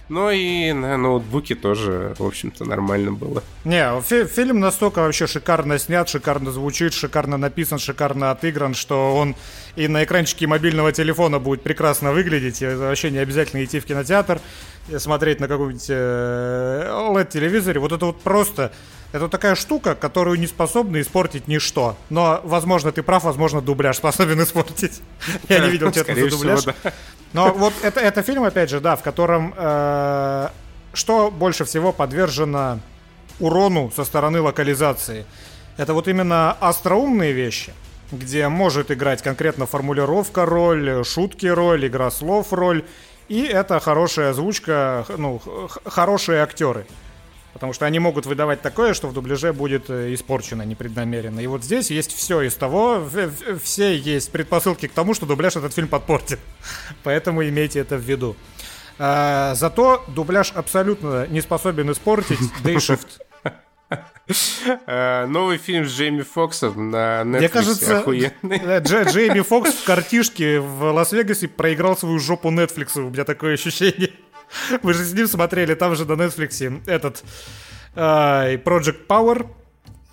[0.09, 3.43] Но и на ноутбуке тоже, в общем-то, нормально было.
[3.65, 9.35] Не, фи- фильм настолько вообще шикарно снят, шикарно звучит, шикарно написан, шикарно отыгран, что он
[9.75, 12.63] и на экранчике мобильного телефона будет прекрасно выглядеть.
[12.63, 14.41] И вообще не обязательно идти в кинотеатр
[14.99, 17.81] смотреть на каком-нибудь э, LED-телевизоре.
[17.81, 18.71] Вот это вот просто...
[19.13, 21.97] Это такая штука, которую не способны испортить ничто.
[22.11, 25.01] Но, возможно, ты прав, возможно, дубляж способен испортить.
[25.49, 26.65] Я не видел, честно, Скорее за дубляж.
[27.33, 30.49] Но вот это, это фильм, опять же, да, в котором э,
[30.97, 32.81] что больше всего подвержено
[33.39, 35.27] урону со стороны локализации.
[35.77, 37.75] Это вот именно остроумные вещи,
[38.11, 42.85] где может играть конкретно формулировка роль, шутки роль, игра слов роль,
[43.29, 45.41] и это хорошая озвучка, ну,
[45.85, 46.87] хорошие актеры.
[47.57, 51.41] Потому что они могут выдавать такое, что в дубляже будет э, испорчено непреднамеренно.
[51.41, 53.03] И вот здесь есть все из того,
[53.63, 56.39] все есть предпосылки к тому, что дубляж этот фильм подпортит.
[57.03, 58.37] Поэтому имейте это в виду.
[58.99, 63.07] А, зато дубляж абсолютно не способен испортить Dayshift.
[64.87, 68.59] Э, Новый фильм с Джейми Фоксом на Netflix Мне кажется, охуенный.
[68.59, 73.01] Дж- Джейми Фокс в картишке в Лас-Вегасе проиграл свою жопу Netflix.
[73.01, 74.11] У меня такое ощущение.
[74.83, 77.23] Вы же с ним смотрели, там же на Netflix этот
[77.95, 79.47] Project Power.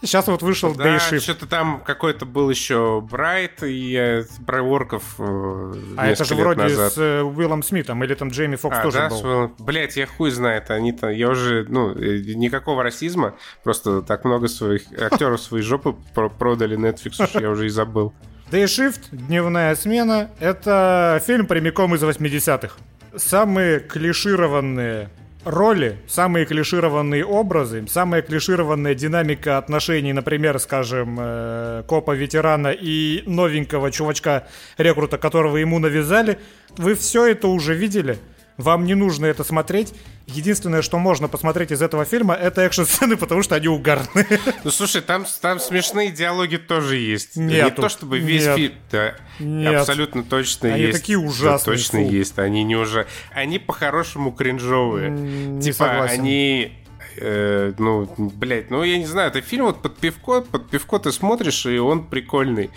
[0.01, 1.21] Сейчас вот вышел Да, Dayshift.
[1.21, 6.63] что-то там какой-то был еще Брайт и э, про орков э, А это же вроде
[6.63, 6.91] назад.
[6.91, 9.17] с э, Уиллом Смитом, или там Джейми Фокс А, тоже да, был.
[9.17, 14.25] с Уиллом- Блядь, я хуй знает, они-то, я уже, ну, э, никакого расизма, просто так
[14.25, 18.13] много своих актеров своей жопы про- продали Netflix, что я уже и забыл.
[18.51, 22.75] Dayshift, дневная смена, это фильм прямиком из 80-х.
[23.15, 25.09] Самые клишированные
[25.45, 35.17] роли, самые клишированные образы, самая клишированная динамика отношений, например, скажем, э, копа-ветерана и новенького чувачка-рекрута,
[35.17, 36.39] которого ему навязали,
[36.77, 38.17] вы все это уже видели.
[38.57, 39.93] Вам не нужно это смотреть.
[40.27, 44.39] Единственное, что можно посмотреть из этого фильма, это экшн-сцены, потому что они угарные.
[44.63, 47.35] Ну, слушай, там, там смешные диалоги тоже есть.
[47.35, 47.81] Не Нету.
[47.81, 48.55] то, чтобы весь Нет.
[48.55, 48.73] фильм...
[48.91, 49.75] Да, Нет.
[49.81, 50.99] абсолютно точно Они есть.
[50.99, 52.09] такие Да, ужасные, точно фу.
[52.11, 52.39] есть.
[52.39, 53.07] Они не уже...
[53.33, 55.09] Они по-хорошему кринжовые.
[55.09, 56.21] Не типа, согласен.
[56.21, 56.77] они...
[57.17, 61.11] э, ну, блядь, ну я не знаю, это фильм вот под пивко, под пивко ты
[61.11, 62.69] смотришь, и он прикольный.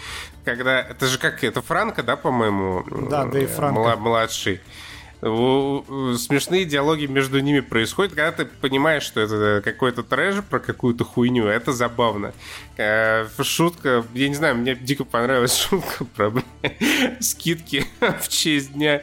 [0.44, 2.84] Когда, это же как, это Франко, да, по-моему?
[3.10, 3.78] Да, Дэйв Э, Франко.
[3.80, 4.60] мла- Младший.
[5.26, 11.46] Смешные диалоги между ними происходят, когда ты понимаешь, что это какой-то трэш про какую-то хуйню,
[11.46, 12.32] это забавно.
[12.76, 16.32] Э, Шутка, я не знаю, мне дико понравилась шутка про
[17.20, 17.84] скидки
[18.20, 19.02] в честь дня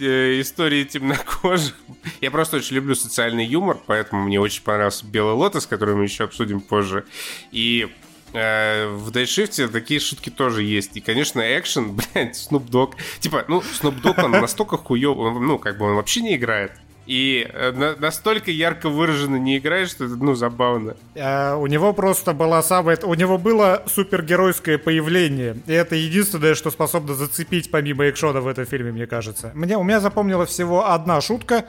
[0.00, 1.74] э, истории темнокожих.
[2.20, 6.24] Я просто очень люблю социальный юмор, поэтому мне очень понравился Белый Лотос, который мы еще
[6.24, 7.04] обсудим позже.
[7.52, 10.96] И э, в Дайшифте такие шутки тоже есть.
[10.96, 12.94] И, конечно, экшен, блядь, Snoop Dogg.
[13.20, 16.72] Типа, ну, Snoop Dogg, он настолько хуёв, он, ну, как бы он вообще не играет.
[17.06, 20.96] И э, на- настолько ярко выраженно не играет, что это, ну, забавно.
[21.16, 22.96] А, у него просто была самая...
[23.02, 25.56] У него было супергеройское появление.
[25.66, 29.50] И это единственное, что способно зацепить помимо экшона в этом фильме, мне кажется.
[29.54, 31.64] Мне, у меня запомнилась всего одна шутка.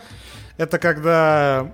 [0.58, 1.74] Это когда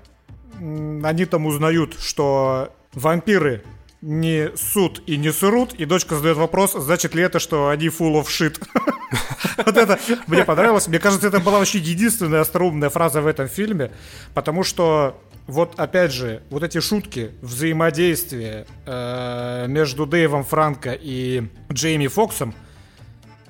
[0.58, 3.64] они там узнают, что вампиры
[4.00, 8.22] не суд и не срут, и дочка задает вопрос, значит ли это, что они full
[8.22, 8.62] of shit.
[9.64, 10.86] Вот это мне понравилось.
[10.86, 13.90] Мне кажется, это была вообще единственная остроумная фраза в этом фильме,
[14.34, 22.06] потому что вот опять же, вот эти шутки, взаимодействие э, между Дэйвом Франко и Джейми
[22.06, 22.54] Фоксом,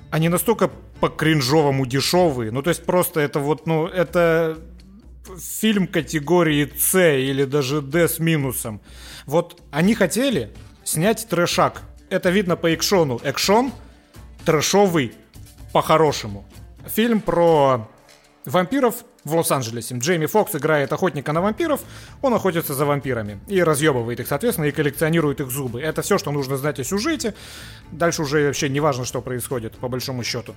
[0.09, 0.71] они настолько
[1.01, 2.51] по-кринжовому дешевые.
[2.51, 4.57] Ну, то есть просто это вот, ну, это
[5.37, 8.81] фильм категории С или даже D с минусом.
[9.25, 10.51] Вот они хотели
[10.83, 11.83] снять трэшак.
[12.09, 13.19] Это видно по экшону.
[13.23, 13.71] Экшон
[14.45, 15.13] трэшовый
[15.73, 16.45] по-хорошему.
[16.87, 17.87] Фильм про
[18.45, 19.95] вампиров в Лос-Анджелесе.
[19.97, 21.81] Джейми Фокс играет охотника на вампиров,
[22.21, 25.81] он охотится за вампирами и разъебывает их, соответственно, и коллекционирует их зубы.
[25.81, 27.35] Это все, что нужно знать о сюжете.
[27.91, 30.55] Дальше уже вообще не важно, что происходит, по большому счету.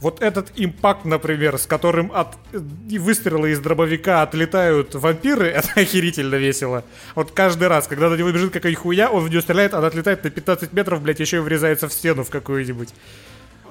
[0.00, 6.84] Вот этот импакт, например, с которым от выстрела из дробовика отлетают вампиры, это охерительно весело.
[7.14, 10.22] Вот каждый раз, когда на него бежит какая-нибудь хуя, он в нее стреляет, она отлетает
[10.22, 12.90] на 15 метров, блядь, еще и врезается в стену в какую-нибудь.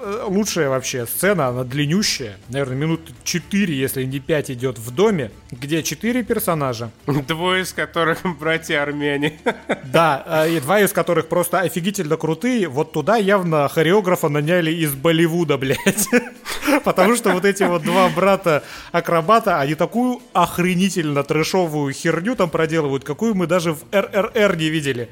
[0.07, 5.31] Э, лучшая вообще сцена, она длиннющая, наверное, минут 4, если не 5 идет в доме,
[5.49, 6.91] где 4 персонажа.
[7.07, 9.39] Двое из которых братья армяне.
[9.83, 12.67] Да, э, и два из которых просто офигительно крутые.
[12.67, 16.07] Вот туда явно хореографа наняли из Болливуда, блядь.
[16.83, 23.33] Потому что вот эти вот два брата-акробата, они такую охренительно трэшовую херню там проделывают, какую
[23.33, 25.09] мы даже в РРР не видели.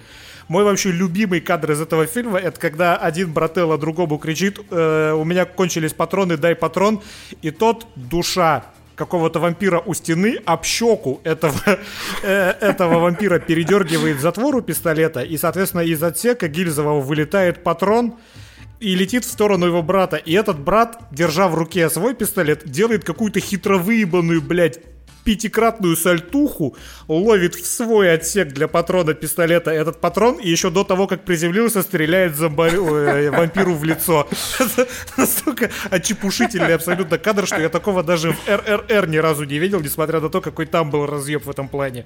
[0.54, 5.24] Мой вообще любимый кадр из этого фильма, это когда один брателло другому кричит, э, у
[5.24, 7.02] меня кончились патроны, дай патрон,
[7.42, 11.56] и тот душа какого-то вампира у стены об щеку этого,
[12.22, 18.14] э, этого вампира передергивает затвору пистолета, и, соответственно, из отсека гильзового вылетает патрон,
[18.80, 20.18] и летит в сторону его брата.
[20.18, 24.82] И этот брат, держа в руке свой пистолет, делает какую-то хитро выебанную, блядь,
[25.24, 26.76] пятикратную сальтуху,
[27.08, 31.82] ловит в свой отсек для патрона пистолета этот патрон, и еще до того, как приземлился,
[31.82, 32.76] стреляет зомбарь...
[32.76, 34.28] э, вампиру в лицо.
[35.18, 40.20] Настолько очепушительный абсолютно кадр, что я такого даже в РРР ни разу не видел, несмотря
[40.20, 42.06] на то, какой там был разъеб в этом плане.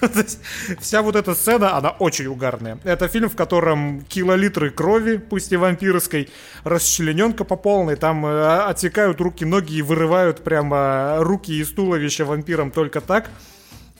[0.80, 2.78] Вся вот эта сцена, она очень угарная.
[2.84, 6.28] Это фильм, в котором килолитры крови, пусть и вампирской,
[6.64, 12.57] расчлененка по полной, там э, отсекают руки, ноги и вырывают прямо руки из туловища вампира
[12.58, 13.30] вампиром только так.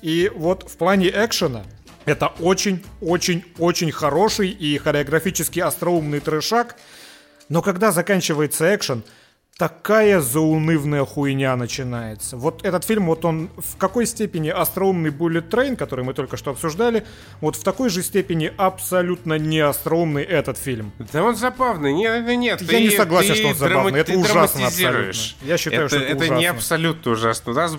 [0.03, 1.65] И вот в плане экшена
[2.05, 6.77] это очень-очень-очень хороший и хореографически остроумный трешак.
[7.49, 9.03] Но когда заканчивается экшен,
[9.59, 12.37] такая заунывная хуйня начинается.
[12.37, 16.53] Вот этот фильм, вот он в какой степени остроумный Bullet Train, который мы только что
[16.53, 17.05] обсуждали,
[17.41, 20.93] вот в такой же степени абсолютно не остроумный этот фильм.
[21.13, 22.63] Да он забавный, нет, нет.
[22.63, 25.13] Я ты, не согласен, что он забавный, это ужасно абсолютно.
[25.43, 26.39] Я считаю, это, что это, это ужасно.
[26.39, 27.53] не абсолютно ужасно.
[27.53, 27.77] У нас,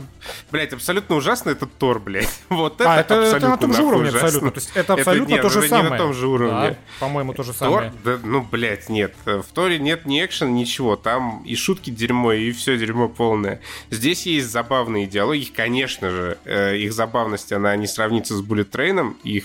[0.51, 2.29] блядь, абсолютно ужасно это Тор, блядь.
[2.49, 4.51] Вот а, это, это, это на том же уровне абсолютно.
[4.51, 5.83] То есть это абсолютно это, нет, то же самое.
[5.85, 6.71] не на том же уровне.
[6.71, 7.91] Да, по-моему, то же самое.
[7.91, 9.13] Тор, да, ну, блядь, нет.
[9.23, 10.97] В Торе нет ни экшен, ничего.
[10.97, 13.61] Там и шутки дерьмо, и все дерьмо полное.
[13.91, 19.15] Здесь есть забавные диалоги, конечно же, э, их забавность, она не сравнится с Bullet Train,
[19.23, 19.43] их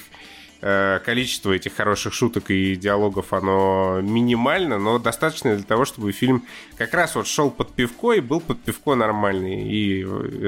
[0.63, 6.47] э, количество этих хороших шуток и диалогов, оно минимально, но достаточно для того, чтобы фильм
[6.79, 9.69] как раз вот шел под пивко и был под пивко нормальный.
[9.71, 10.03] И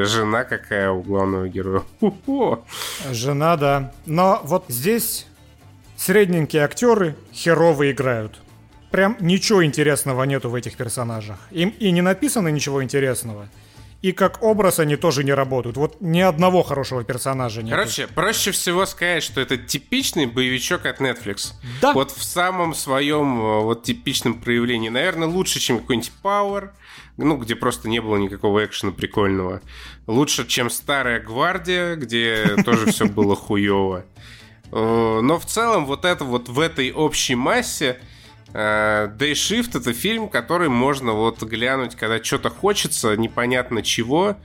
[0.05, 1.83] жена какая у главного героя.
[2.01, 2.65] Ху-ху.
[3.11, 3.93] Жена, да.
[4.07, 5.27] Но вот здесь
[5.99, 8.41] средненькие актеры херово играют
[8.91, 11.39] прям ничего интересного нету в этих персонажах.
[11.51, 13.49] Им и не написано ничего интересного.
[14.03, 15.77] И как образ они тоже не работают.
[15.77, 17.73] Вот ни одного хорошего персонажа нет.
[17.73, 21.55] Короче, проще всего сказать, что это типичный боевичок от Netflix.
[21.81, 21.93] Да.
[21.93, 24.91] Вот в самом своем э, вот типичном проявлении.
[24.91, 26.71] Наверное, лучше, чем какой-нибудь Power,
[27.17, 29.63] ну, где просто не было никакого экшена прикольного.
[30.07, 34.05] Лучше, чем Старая Гвардия, где тоже все было хуево.
[34.71, 37.99] Э, но в целом вот это вот в этой общей массе
[38.53, 44.37] Day Shift это фильм, который можно вот глянуть, когда что-то хочется, непонятно чего,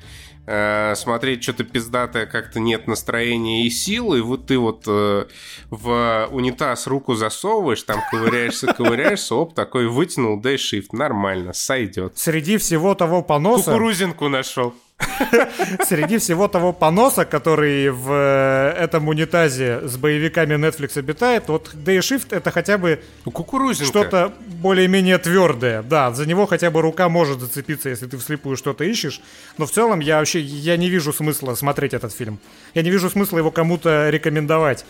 [0.48, 5.26] э, смотреть что-то пиздатое, как-то нет настроения и силы, и вот ты вот э,
[5.70, 12.18] в унитаз руку засовываешь, там ковыряешься, ковыряешься, оп, такой вытянул Day Shift, нормально, сойдет.
[12.18, 13.66] Среди всего того поноса...
[13.66, 14.74] Кукурузинку нашел.
[15.88, 22.00] Среди всего того поноса, который в э, этом унитазе с боевиками Netflix обитает, вот Day
[22.00, 25.84] Shift это хотя бы ну, что-то более-менее твердое.
[25.84, 29.22] Да, за него хотя бы рука может зацепиться, если ты вслепую что-то ищешь.
[29.58, 32.40] Но в целом я вообще я не вижу смысла смотреть этот фильм.
[32.74, 34.86] Я не вижу смысла его кому-то рекомендовать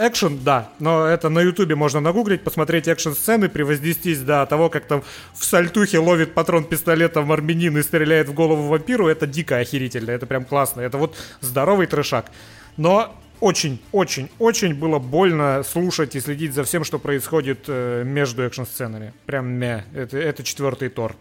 [0.00, 5.02] экшен, да, но это на ютубе можно нагуглить, посмотреть экшн-сцены, превознестись до того, как там
[5.34, 10.26] в сальтухе ловит патрон пистолетом армянин и стреляет в голову вампиру, это дико охерительно, это
[10.26, 12.30] прям классно, это вот здоровый трешак.
[12.76, 19.12] Но очень-очень-очень было больно слушать и следить за всем, что происходит э, между экшн-сценами.
[19.26, 19.84] Прям мя.
[19.94, 21.16] Это, это четвертый Тор.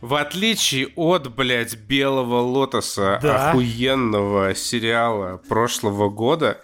[0.00, 3.50] В отличие от, блядь, Белого Лотоса, да.
[3.50, 6.60] охуенного сериала прошлого года,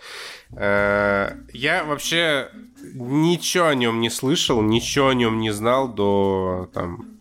[0.59, 2.49] я вообще
[2.95, 7.17] ничего о нем не слышал, ничего о нем не знал до там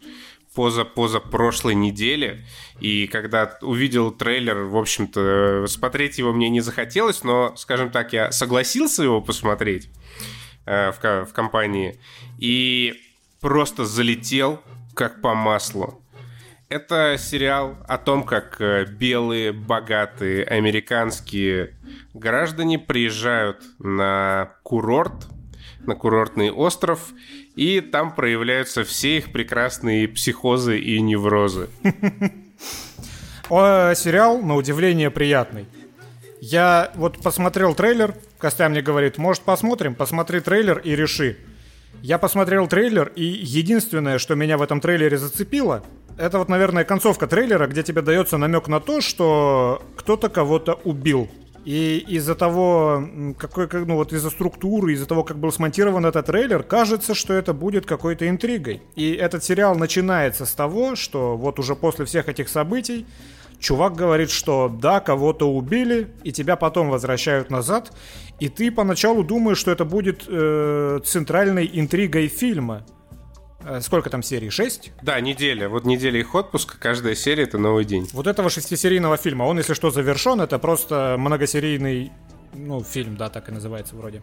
[0.55, 2.45] поза поза прошлой недели.
[2.79, 8.31] И когда увидел трейлер, в общем-то, смотреть его мне не захотелось, но, скажем так, я
[8.31, 9.89] согласился его посмотреть
[10.65, 11.99] э, в, в компании
[12.39, 12.93] и
[13.41, 14.61] просто залетел
[14.93, 16.01] как по маслу.
[16.67, 21.75] Это сериал о том, как э, белые, богатые, американские
[22.15, 25.27] граждане приезжают на курорт,
[25.81, 27.13] на курортный остров,
[27.55, 31.69] и там проявляются все их прекрасные психозы и неврозы.
[33.47, 35.67] Сериал, на удивление, приятный.
[36.41, 41.37] Я вот посмотрел трейлер, Костя мне говорит, может посмотрим, посмотри трейлер и реши.
[42.01, 45.83] Я посмотрел трейлер, и единственное, что меня в этом трейлере зацепило,
[46.17, 51.29] это вот, наверное, концовка трейлера, где тебе дается намек на то, что кто-то кого-то убил.
[51.65, 53.03] И из-за того,
[53.39, 57.53] какой, ну вот из-за структуры, из-за того, как был смонтирован этот трейлер, кажется, что это
[57.53, 58.83] будет какой-то интригой.
[58.95, 63.07] И этот сериал начинается с того, что вот уже после всех этих событий
[63.59, 67.91] чувак говорит, что да, кого-то убили, и тебя потом возвращают назад,
[68.39, 72.85] и ты поначалу думаешь, что это будет э, центральной интригой фильма.
[73.65, 74.49] Э, сколько там серий?
[74.49, 74.91] Шесть?
[75.01, 75.67] Да, неделя.
[75.69, 78.07] Вот неделя их отпуска, каждая серия это новый день.
[78.13, 82.11] Вот этого шестисерийного фильма, он, если что, завершен, это просто многосерийный,
[82.53, 84.21] ну, фильм, да, так и называется вроде.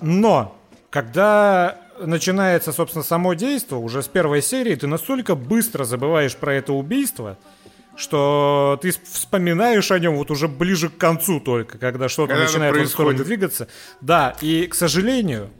[0.00, 0.56] Но,
[0.90, 6.72] когда начинается, собственно, само действие, уже с первой серии, ты настолько быстро забываешь про это
[6.72, 7.38] убийство,
[7.96, 12.76] что ты вспоминаешь о нем вот уже ближе к концу только, когда что-то когда начинает
[12.76, 13.68] в двигаться.
[14.00, 15.50] Да, и, к сожалению,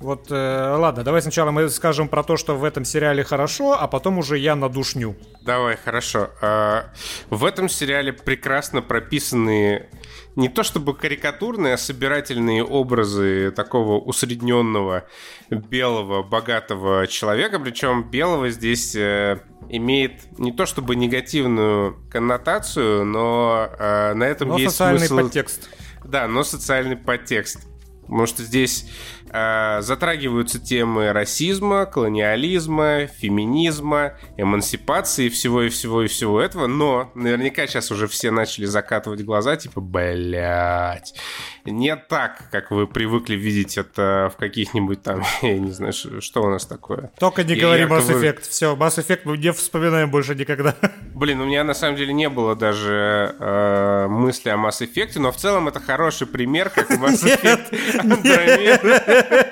[0.00, 3.88] вот, э, ладно, давай сначала мы скажем про то, что в этом сериале хорошо, а
[3.88, 5.16] потом уже я надушню.
[5.42, 6.30] Давай, хорошо.
[6.40, 6.84] Э,
[7.30, 9.88] в этом сериале прекрасно прописаны
[10.36, 15.08] не то чтобы карикатурные, а собирательные образы такого усредненного
[15.50, 17.58] белого богатого человека.
[17.58, 24.58] Причем белого здесь э, имеет не то чтобы негативную коннотацию, но э, на этом но
[24.58, 25.24] есть социальный смысл...
[25.24, 25.68] подтекст.
[26.04, 27.66] Да, но социальный подтекст.
[28.02, 28.88] Потому что здесь
[29.28, 37.90] затрагиваются темы расизма, колониализма, феминизма, эмансипации всего и всего и всего этого, но наверняка сейчас
[37.90, 41.14] уже все начали закатывать глаза, типа, блядь,
[41.64, 46.50] не так, как вы привыкли видеть это в каких-нибудь там, я не знаю, что у
[46.50, 47.10] нас такое.
[47.18, 50.74] Только не говори Mass Effect, все, Mass Effect мы не вспоминаем больше никогда.
[51.14, 55.32] Блин, у меня на самом деле не было даже э, мысли о Mass Effect, но
[55.32, 57.68] в целом это хороший пример, как Mass Effect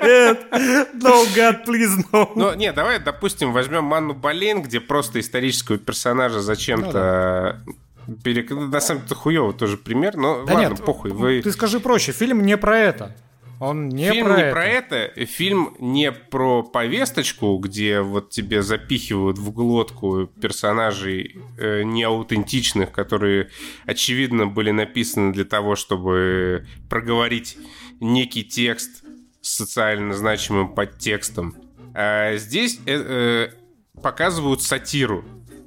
[0.03, 0.47] нет,
[0.95, 2.31] no God, please, no.
[2.35, 7.61] Ну, нет, давай, допустим, возьмем Манну Болейн, где просто исторического персонажа зачем-то
[8.07, 8.51] ну, перек...
[8.51, 11.11] На самом деле, хуёво тоже пример, но да ладно, нет, похуй.
[11.11, 11.43] Вы...
[11.43, 13.17] Ты скажи проще, фильм не про это.
[13.59, 14.53] Он не фильм про не это.
[14.53, 22.93] про это, фильм не про повесточку, где вот тебе запихивают в глотку персонажей э, неаутентичных,
[22.93, 23.49] которые
[23.87, 27.57] очевидно были написаны для того, чтобы проговорить
[28.01, 29.06] некий текст
[29.47, 31.57] социально значимым подтекстом.
[31.95, 35.25] А здесь э, э, показывают сатиру,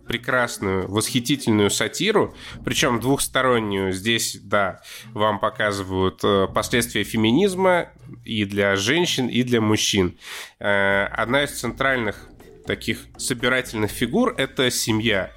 [0.09, 3.93] прекрасную, восхитительную сатиру, причем двухстороннюю.
[3.93, 4.81] Здесь, да,
[5.13, 7.89] вам показывают э, последствия феминизма
[8.25, 10.17] и для женщин, и для мужчин.
[10.59, 12.27] Э, одна из центральных
[12.65, 15.31] таких собирательных фигур— это семья.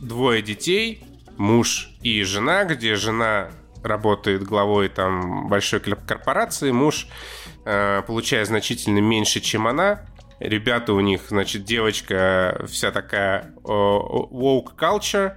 [0.00, 1.04] Двое детей,
[1.36, 3.50] муж и жена, где жена
[3.82, 7.08] работает главой там большой корпорации, муж
[7.64, 10.06] э, получает значительно меньше, чем она.
[10.40, 15.36] Ребята у них, значит, девочка вся такая woke culture,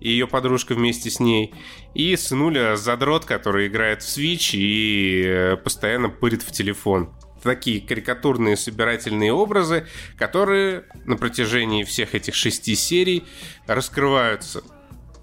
[0.00, 1.54] и ее подружка вместе с ней.
[1.94, 7.12] И сынуля задрот, который играет в Switch и э, постоянно пырит в телефон
[7.42, 13.24] такие карикатурные собирательные образы, которые на протяжении всех этих шести серий
[13.66, 14.62] раскрываются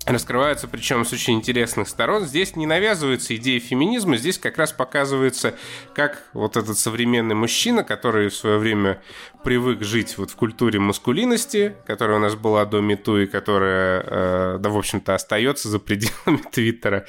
[0.06, 2.26] раскрываются, причем с очень интересных сторон.
[2.26, 5.56] Здесь не навязывается идея феминизма, здесь как раз показывается,
[5.93, 9.01] как вот этот современный мужчина, который в свое время
[9.43, 14.58] привык жить вот в культуре маскулинности, которая у нас была до Мету и которая, э,
[14.60, 17.06] да, в общем-то, остается за пределами Твиттера,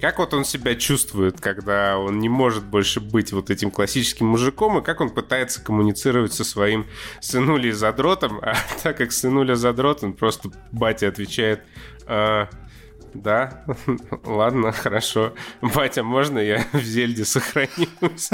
[0.00, 4.78] как вот он себя чувствует, когда он не может больше быть вот этим классическим мужиком,
[4.78, 6.86] и как он пытается коммуницировать со своим
[7.20, 11.62] сынулей задротом, а так как сынуля задрот, он просто батя отвечает,
[12.08, 12.48] а,
[13.14, 13.64] Да,
[14.24, 15.34] ладно, хорошо.
[15.60, 18.30] Батя, можно я в Зельде сохранюсь?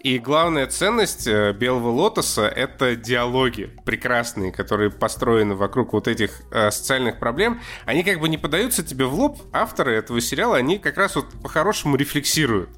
[0.00, 6.72] И главная ценность э, Белого Лотоса— это диалоги прекрасные, которые построены вокруг вот этих э,
[6.72, 7.60] социальных проблем.
[7.86, 9.40] Они как бы не подаются тебе в лоб.
[9.52, 12.70] Авторы этого сериала, они как раз вот по-хорошему рефлексируют.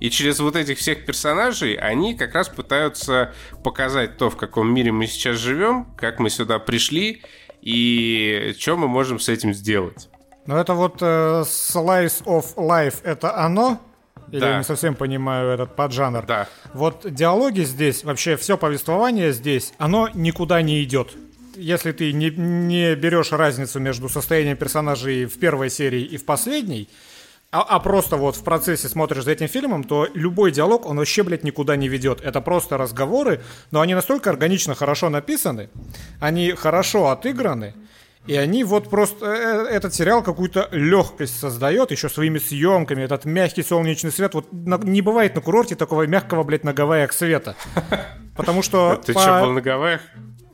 [0.00, 3.32] И через вот этих всех персонажей они как раз пытаются
[3.62, 7.22] показать то, в каком мире мы сейчас живем, как мы сюда пришли
[7.64, 10.08] и что мы можем с этим сделать.
[10.46, 13.80] Ну это вот э, Slice of Life, это оно?
[14.30, 14.50] Или да.
[14.50, 16.26] я не совсем понимаю этот поджанр.
[16.26, 16.46] Да.
[16.74, 21.12] Вот диалоги здесь, вообще все повествование здесь, оно никуда не идет.
[21.56, 26.90] Если ты не, не берешь разницу между состоянием персонажей в первой серии и в последней,
[27.54, 31.22] а, а просто вот в процессе смотришь за этим фильмом, то любой диалог, он вообще,
[31.22, 32.20] блядь, никуда не ведет.
[32.20, 35.70] Это просто разговоры, но они настолько органично хорошо написаны,
[36.18, 37.74] они хорошо отыграны,
[38.26, 43.24] и они вот просто, э, э, этот сериал какую-то легкость создает еще своими съемками, этот
[43.24, 44.34] мягкий солнечный свет.
[44.34, 47.54] Вот на, не бывает на курорте такого мягкого, блядь, на Гавайях света.
[48.34, 49.00] Потому что...
[49.06, 50.00] Ты что, был на Гавайях?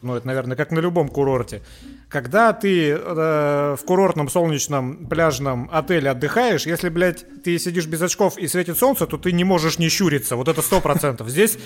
[0.02, 1.62] Ну, это, наверное, как на любом курорте.
[2.10, 8.36] Когда ты э, в курортном солнечном пляжном отеле отдыхаешь, если, блядь, ты сидишь без очков
[8.36, 10.34] и светит солнце, то ты не можешь не щуриться.
[10.34, 11.28] Вот это сто процентов.
[11.28, 11.56] Здесь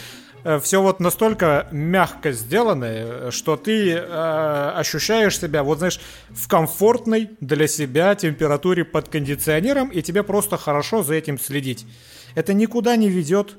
[0.44, 7.30] э, все вот настолько мягко сделано, что ты э, ощущаешь себя, вот знаешь, в комфортной
[7.40, 11.86] для себя температуре под кондиционером, и тебе просто хорошо за этим следить.
[12.34, 13.56] Это никуда не ведет,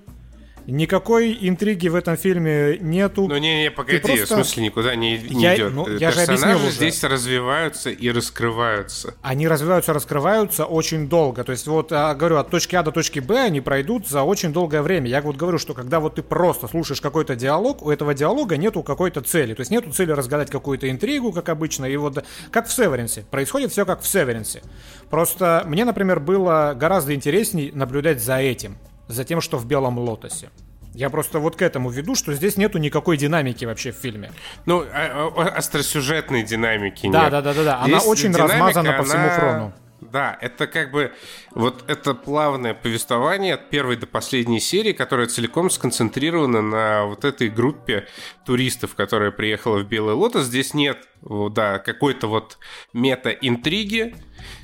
[0.67, 3.27] Никакой интриги в этом фильме нету.
[3.27, 4.25] Ну не-не, погоди, просто...
[4.25, 5.73] в смысле никуда не, не я, идет.
[5.73, 9.13] Ну, я Персонажи же здесь развиваются и раскрываются.
[9.21, 11.43] Они развиваются, раскрываются очень долго.
[11.43, 14.51] То есть вот, а, говорю, от точки А до точки Б они пройдут за очень
[14.53, 15.07] долгое время.
[15.07, 18.81] Я вот говорю, что когда вот ты просто слушаешь какой-то диалог, у этого диалога нету
[18.81, 19.53] какой-то цели.
[19.53, 21.85] То есть нету цели разгадать какую-то интригу, как обычно.
[21.85, 23.25] И вот как в Северенсе.
[23.29, 24.61] Происходит все как в Северенсе.
[25.09, 28.77] Просто мне, например, было гораздо интересней наблюдать за этим
[29.07, 30.49] за тем, что в Белом Лотосе.
[30.93, 34.31] Я просто вот к этому веду, что здесь нету никакой динамики вообще в фильме.
[34.65, 37.31] Ну, а, а, остросюжетной динамики да, нет.
[37.31, 37.81] Да, да, да, да.
[37.81, 39.73] Она очень динамика, размазана по всему фрону.
[39.99, 41.11] Да, это как бы
[41.51, 47.49] вот это плавное повествование от первой до последней серии, которое целиком сконцентрировано на вот этой
[47.49, 48.07] группе
[48.45, 50.45] туристов, которая приехала в Белый Лотос.
[50.45, 52.57] Здесь нет, да, какой-то вот
[52.93, 54.15] мета-интриги,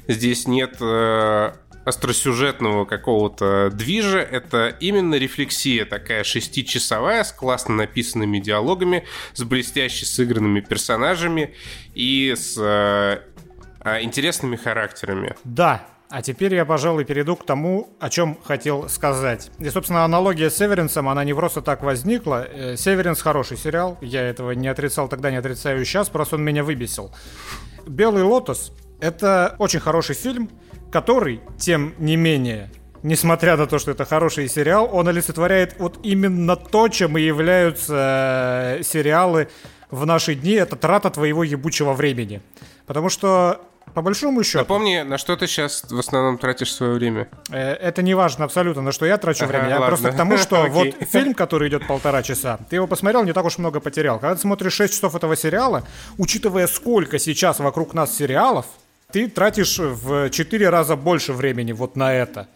[0.08, 1.54] здесь нет э,
[1.86, 10.62] остросюжетного какого-то движа, это именно рефлексия такая шестичасовая с классно написанными диалогами, с блестяще сыгранными
[10.62, 11.56] персонажами
[11.96, 13.22] и с э,
[13.84, 15.36] э, интересными характерами.
[15.44, 19.50] Да, а теперь я, пожалуй, перейду к тому, о чем хотел сказать.
[19.60, 22.46] И, собственно, аналогия с Северинсом, она не просто так возникла.
[22.52, 26.64] Э, Северинс хороший сериал, я этого не отрицал тогда, не отрицаю сейчас, просто он меня
[26.66, 27.12] выбесил.
[27.88, 30.50] «Белый лотос»— это очень хороший фильм,
[30.92, 32.70] который, тем не менее,
[33.04, 38.78] несмотря на то, что это хороший сериал, он олицетворяет вот именно то, чем и являются
[38.80, 39.48] э, сериалы
[39.89, 40.54] в наши дни.
[40.54, 42.42] Это трата твоего ебучего времени.
[42.86, 43.62] Потому что
[43.94, 44.60] по большому счету.
[44.60, 47.30] Напомни, на что ты сейчас в основном тратишь свое время?
[47.50, 49.70] Э, это не важно абсолютно, на что я трачу ага, время.
[49.70, 49.88] Я ладно.
[49.88, 53.46] просто к тому, что вот фильм, который идет полтора часа, ты его посмотрел, не так
[53.46, 54.20] уж много потерял.
[54.20, 55.84] Когда ты смотришь 6 часов этого сериала,
[56.18, 58.66] учитывая, сколько сейчас вокруг нас сериалов,
[59.12, 62.47] ты тратишь в 4 раза больше времени вот на это.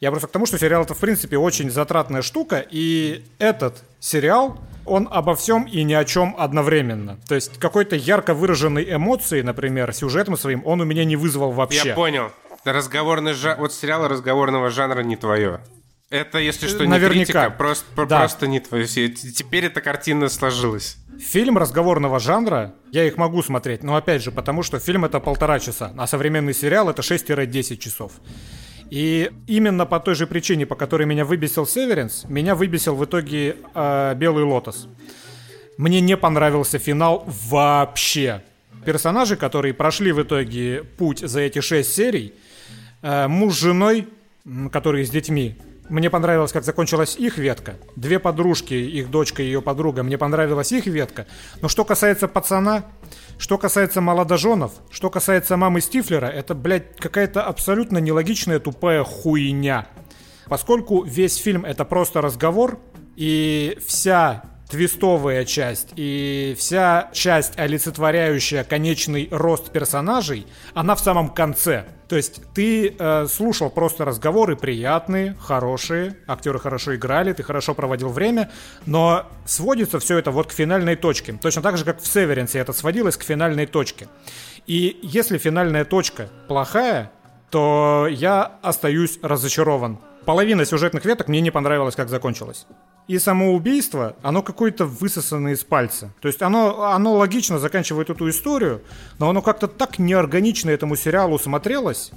[0.00, 4.58] Я просто к тому, что сериал это в принципе очень затратная штука, и этот сериал,
[4.84, 7.18] он обо всем и ни о чем одновременно.
[7.28, 11.88] То есть какой-то ярко выраженной эмоции, например, сюжетом своим, он у меня не вызвал вообще.
[11.88, 12.30] Я понял.
[12.64, 13.56] Разговорный жа...
[13.56, 15.60] Вот сериал разговорного жанра не твое.
[16.14, 17.24] Это, если что, не Наверняка.
[17.24, 18.20] критика, просто, да.
[18.20, 18.86] просто не твое.
[18.86, 20.96] Теперь эта картина сложилась.
[21.18, 25.58] Фильм разговорного жанра, я их могу смотреть, но опять же, потому что фильм это полтора
[25.58, 28.12] часа, а современный сериал это 6-10 часов.
[28.90, 33.56] И именно по той же причине, по которой меня выбесил Северенс, меня выбесил в итоге
[33.74, 34.86] э, Белый Лотос.
[35.78, 38.40] Мне не понравился финал вообще.
[38.84, 42.34] Персонажи, которые прошли в итоге путь за эти шесть серий,
[43.02, 44.06] э, муж с женой,
[44.70, 45.56] которые с детьми,
[45.88, 47.74] мне понравилось, как закончилась их ветка.
[47.94, 50.02] Две подружки, их дочка и ее подруга.
[50.02, 51.26] Мне понравилась их ветка.
[51.60, 52.84] Но что касается пацана,
[53.38, 59.86] что касается молодоженов, что касается мамы Стифлера, это, блядь, какая-то абсолютно нелогичная тупая хуйня.
[60.48, 62.78] Поскольку весь фильм это просто разговор,
[63.16, 71.84] и вся твистовая часть и вся часть, олицетворяющая конечный рост персонажей, она в самом конце.
[72.08, 78.08] То есть ты э, слушал просто разговоры приятные, хорошие, актеры хорошо играли, ты хорошо проводил
[78.08, 78.50] время,
[78.84, 81.38] но сводится все это вот к финальной точке.
[81.40, 84.08] Точно так же, как в Северенсе это сводилось к финальной точке.
[84.66, 87.12] И если финальная точка плохая,
[87.50, 90.00] то я остаюсь разочарован.
[90.24, 92.66] Половина сюжетных веток мне не понравилось, как закончилось.
[93.06, 96.12] И самоубийство, оно какое-то высосанное из пальца.
[96.20, 98.82] То есть оно, оно логично заканчивает эту историю,
[99.18, 102.12] но оно как-то так неорганично этому сериалу смотрелось,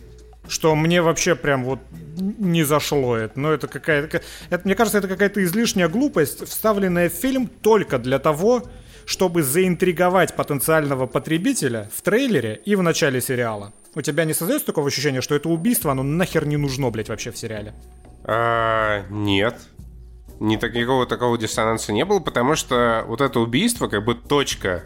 [0.47, 1.79] что мне вообще прям вот
[2.17, 3.37] не зашло это.
[3.39, 4.21] Но это какая-то...
[4.49, 8.63] Это, мне кажется, это какая-то излишняя глупость, вставленная в фильм только для того,
[9.05, 13.73] чтобы заинтриговать потенциального потребителя в трейлере и в начале сериала.
[13.97, 17.31] У тебя не создается такого ощущения, что это убийство, оно нахер не нужно, блядь, вообще
[17.31, 17.73] в сериале?
[18.25, 19.55] А, нет.
[20.39, 24.83] Ни никакого такого диссонанса не было, потому что вот это убийство, как бы точка,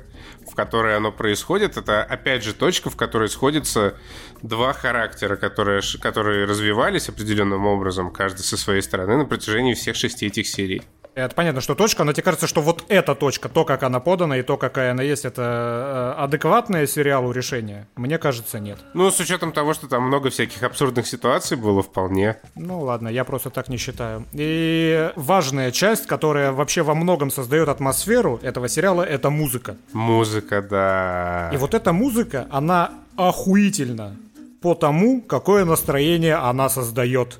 [0.49, 3.95] в которой оно происходит, это опять же точка, в которой сходятся
[4.43, 10.27] два характера, которые, которые развивались определенным образом, каждый со своей стороны, на протяжении всех шести
[10.27, 10.83] этих серий.
[11.13, 14.37] Это понятно, что точка, но тебе кажется, что вот эта точка, то, как она подана
[14.37, 17.87] и то, какая она есть, это э, адекватное сериалу решение?
[17.97, 18.79] Мне кажется, нет.
[18.93, 22.37] Ну, с учетом того, что там много всяких абсурдных ситуаций было вполне.
[22.55, 24.25] Ну, ладно, я просто так не считаю.
[24.31, 29.75] И важная часть, которая вообще во многом создает атмосферу этого сериала, это музыка.
[29.91, 31.51] Музыка, да.
[31.53, 34.15] И вот эта музыка, она охуительна
[34.61, 37.39] по тому, какое настроение она создает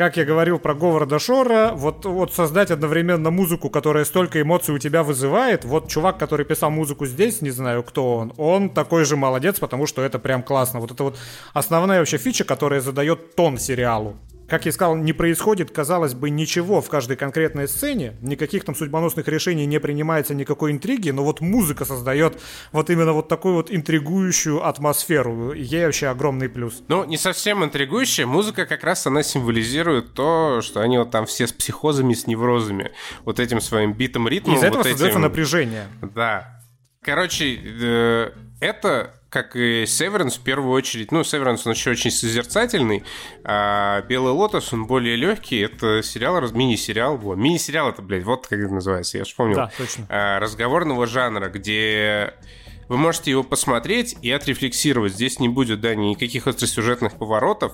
[0.00, 4.78] как я говорил про Говарда Шора, вот, вот создать одновременно музыку, которая столько эмоций у
[4.78, 9.18] тебя вызывает, вот чувак, который писал музыку здесь, не знаю, кто он, он такой же
[9.18, 10.80] молодец, потому что это прям классно.
[10.80, 11.18] Вот это вот
[11.52, 14.16] основная вообще фича, которая задает тон сериалу
[14.50, 19.28] как я сказал, не происходит, казалось бы, ничего в каждой конкретной сцене, никаких там судьбоносных
[19.28, 22.40] решений не принимается, никакой интриги, но вот музыка создает
[22.72, 25.52] вот именно вот такую вот интригующую атмосферу.
[25.52, 26.82] Ей вообще огромный плюс.
[26.88, 31.46] Ну, не совсем интригующая, музыка как раз она символизирует то, что они вот там все
[31.46, 32.90] с психозами, с неврозами,
[33.24, 34.56] вот этим своим битым ритмом.
[34.56, 35.22] Из-за этого вот создается этим...
[35.22, 35.86] напряжение.
[36.02, 36.60] Да.
[37.02, 43.04] Короче, э, это как и Северанс, в первую очередь, ну, Северанс, он еще очень созерцательный,
[43.44, 48.58] а Белый Лотос, он более легкий, это сериал, мини-сериал, вот, мини-сериал это, блядь, вот как
[48.58, 49.54] это называется, я же помню.
[49.54, 50.06] Да, точно.
[50.08, 52.34] А, разговорного жанра, где
[52.90, 55.12] вы можете его посмотреть и отрефлексировать.
[55.12, 57.72] Здесь не будет, да, никаких остросюжетных поворотов.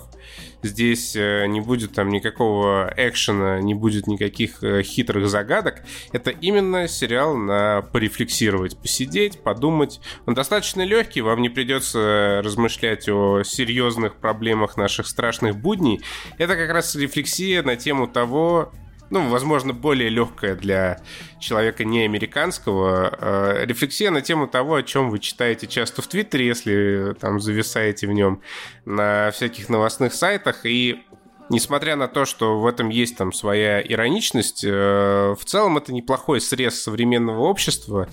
[0.63, 5.83] Здесь э, не будет там никакого экшена, не будет никаких э, хитрых загадок.
[6.13, 10.01] Это именно сериал на порефлексировать, посидеть, подумать.
[10.27, 16.03] Он достаточно легкий, вам не придется размышлять о серьезных проблемах наших страшных будней.
[16.37, 18.71] Это как раз рефлексия на тему того,
[19.11, 21.01] ну, возможно, более легкая для
[21.39, 26.47] человека не американского, э, рефлексия на тему того, о чем вы читаете часто в Твиттере,
[26.47, 28.43] если там зависаете в нем
[28.85, 30.67] на всяких новостных сайтах.
[30.67, 31.05] И
[31.49, 36.41] несмотря на то, что в этом есть там своя ироничность, э, в целом это неплохой
[36.41, 38.09] срез современного общества.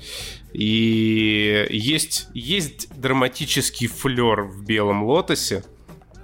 [0.52, 5.64] И есть, есть драматический флер в «Белом лотосе»,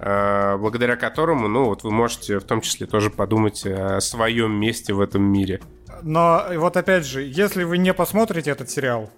[0.00, 5.00] благодаря которому, ну, вот вы можете в том числе тоже подумать о своем месте в
[5.00, 5.60] этом мире.
[6.02, 9.10] Но вот опять же, если вы не посмотрите этот сериал,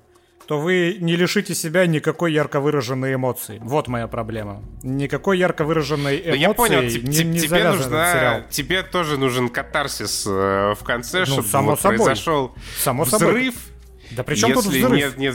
[0.47, 3.59] то вы не лишите себя никакой ярко выраженной эмоции.
[3.62, 4.62] Вот моя проблема.
[4.83, 10.74] Никакой ярко выраженной эмоции я понял, не, не тебе, нужна, тебе тоже нужен катарсис э,
[10.78, 11.97] в конце, ну, чтобы само вот собой.
[11.99, 13.20] произошел само взрыв.
[13.20, 13.55] Собой.
[14.11, 14.93] Да при чем тут взрыв?
[14.93, 15.35] Нет, нет,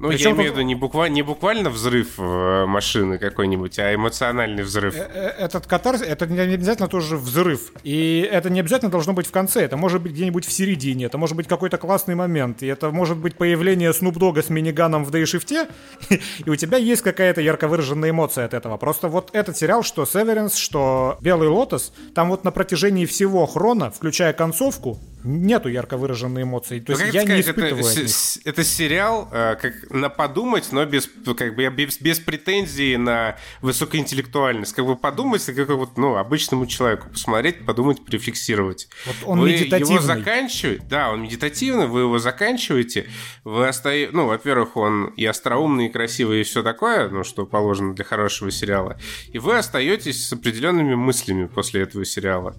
[0.00, 3.92] ну, Причем я имею в виду не, буквально, не буквально взрыв э, машины какой-нибудь, а
[3.92, 4.94] эмоциональный взрыв.
[4.94, 7.72] Э, э, этот катарс, это не обязательно тоже взрыв.
[7.82, 9.62] И это не обязательно должно быть в конце.
[9.62, 11.06] Это может быть где-нибудь в середине.
[11.06, 12.62] Это может быть какой-то классный момент.
[12.62, 15.66] И это может быть появление Dogg с миниганом в дейшифте.
[16.10, 18.76] И у тебя есть какая-то ярко выраженная эмоция от этого.
[18.76, 23.90] Просто вот этот сериал, что Severance, что Белый Лотос, там вот на протяжении всего хрона,
[23.90, 26.78] включая концовку, нету ярко выраженной эмоции.
[26.78, 31.08] То ну, есть я сказать, не испытываю это, это сериал, как на подумать, но без,
[31.36, 34.72] как бы, без, без претензий на высокоинтеллектуальность.
[34.74, 38.88] Как бы подумать, как вот, ну, обычному человеку посмотреть, подумать, префиксировать.
[39.06, 39.94] Вот он вы медитативный.
[39.94, 43.08] его заканчиваете, да, он медитативный, вы его заканчиваете,
[43.44, 47.94] вы остаете, ну, во-первых, он и остроумный, и красивый, и все такое, ну, что положено
[47.94, 48.98] для хорошего сериала,
[49.32, 52.56] и вы остаетесь с определенными мыслями после этого сериала.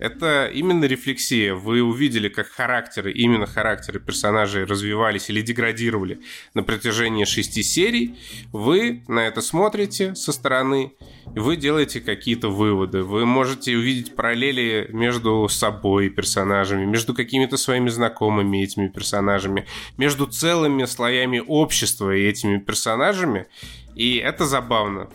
[0.00, 1.54] Это именно рефлексия.
[1.54, 6.20] Вы увидели, как характеры, именно характеры персонажей развивались или деградировали
[6.54, 8.16] на протяжении шести серий
[8.52, 10.92] вы на это смотрите со стороны,
[11.34, 13.02] и вы делаете какие-то выводы.
[13.02, 20.84] Вы можете увидеть параллели между собой персонажами, между какими-то своими знакомыми этими персонажами, между целыми
[20.84, 23.46] слоями общества и этими персонажами.
[23.94, 25.08] И это забавно.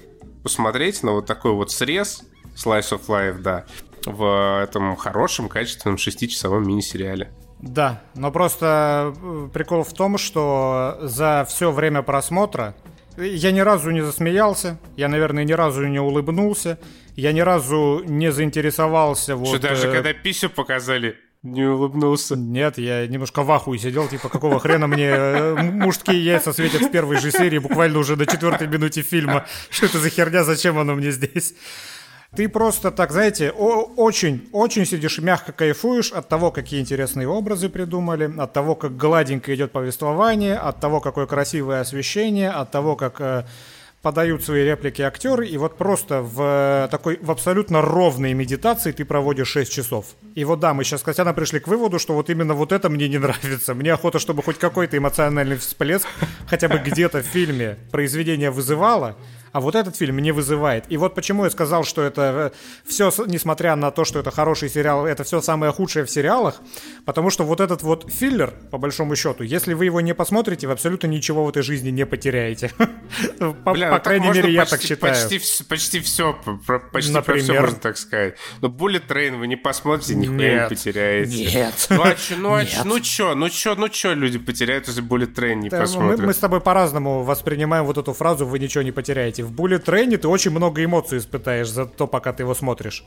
[0.43, 2.23] Посмотреть на вот такой вот срез
[2.55, 3.65] Slice of Life, да,
[4.05, 7.31] в этом хорошем, качественном шестичасовом мини-сериале.
[7.59, 12.75] Да, но просто э, прикол в том, что за все время просмотра
[13.17, 16.79] я ни разу не засмеялся, я, наверное, ни разу не улыбнулся,
[17.15, 19.35] я ни разу не заинтересовался.
[19.35, 19.93] Вот, что даже э...
[19.93, 22.35] когда писю показали, не улыбнулся.
[22.35, 26.91] Нет, я немножко в ахуе сидел, типа, какого хрена мне э, мужские яйца светят в
[26.91, 29.45] первой же серии, буквально уже до четвертой минуте фильма.
[29.69, 31.53] Что это за херня, зачем оно мне здесь?
[32.35, 38.51] Ты просто так, знаете, очень-очень сидишь мягко кайфуешь от того, какие интересные образы придумали, от
[38.51, 43.45] того, как гладенько идет повествование, от того, какое красивое освещение, от того, как э,
[44.05, 49.47] подают свои реплики актеры, и вот просто в такой, в абсолютно ровной медитации ты проводишь
[49.47, 50.05] 6 часов.
[50.35, 52.89] И вот да, мы сейчас с Костяна пришли к выводу, что вот именно вот это
[52.89, 53.73] мне не нравится.
[53.73, 56.07] Мне охота, чтобы хоть какой-то эмоциональный всплеск
[56.47, 59.15] хотя бы где-то в фильме произведение вызывало,
[59.55, 60.83] а вот этот фильм не вызывает.
[60.89, 64.69] И вот почему я сказал, что это э, все, несмотря на то, что это хороший
[64.69, 66.61] сериал, это все самое худшее в сериалах,
[67.05, 70.73] потому что вот этот вот филлер, по большому счету, если вы его не посмотрите, вы
[70.73, 72.69] абсолютно ничего в этой жизни не потеряете.
[73.39, 75.13] По, по крайней мере, я так считаю.
[75.13, 76.37] Почти, почти все,
[76.91, 77.43] почти Например?
[77.43, 78.35] все можно так сказать.
[78.59, 81.45] Но Bullet Train вы не посмотрите, нихуя не потеряете.
[81.45, 81.87] Нет.
[81.89, 85.01] Ну а чё, ну а чё, ну чё, ну чё, ну чё люди потеряют, если
[85.01, 86.19] Bullet Train не посмотрят?
[86.19, 89.83] Мы, мы с тобой по-разному воспринимаем вот эту фразу «вы ничего не потеряете» в Bullet
[89.83, 93.03] Train ты очень много эмоций испытаешь за то, пока ты его смотришь.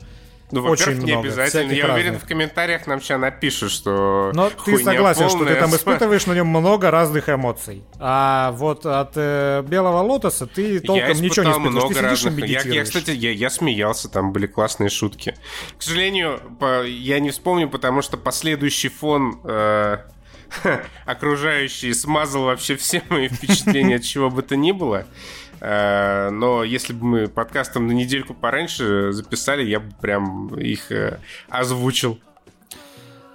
[0.51, 1.05] Ну, очень много.
[1.05, 1.71] не обязательно.
[1.71, 2.01] Я разных.
[2.01, 5.45] уверен, в комментариях нам сейчас напишут, что Но ты согласен, полная.
[5.45, 7.83] что ты там испытываешь на нем много разных эмоций.
[7.99, 11.73] А вот от э, Белого Лотоса ты толком я ничего не испытываешь.
[11.73, 12.47] Много ты разных.
[12.47, 15.35] Я, я, кстати, я, я смеялся, там были классные шутки.
[15.77, 19.39] К сожалению, по, я не вспомню, потому что последующий фон...
[19.43, 19.99] Э,
[21.05, 25.05] окружающий смазал вообще все мои впечатления от чего бы то ни было.
[25.61, 31.19] Э, но если бы мы подкастом на недельку пораньше записали, я бы прям их э,
[31.49, 32.19] озвучил.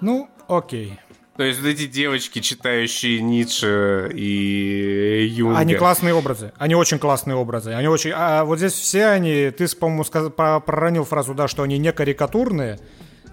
[0.00, 0.98] Ну, окей.
[1.36, 5.58] То есть вот эти девочки, читающие Ницше и Юнга.
[5.58, 6.52] Они классные образы.
[6.58, 7.72] Они очень классные образы.
[7.72, 8.12] Они очень...
[8.14, 9.50] А вот здесь все они...
[9.50, 10.30] Ты, по-моему, сказ...
[10.32, 12.78] проронил фразу, да, что они не карикатурные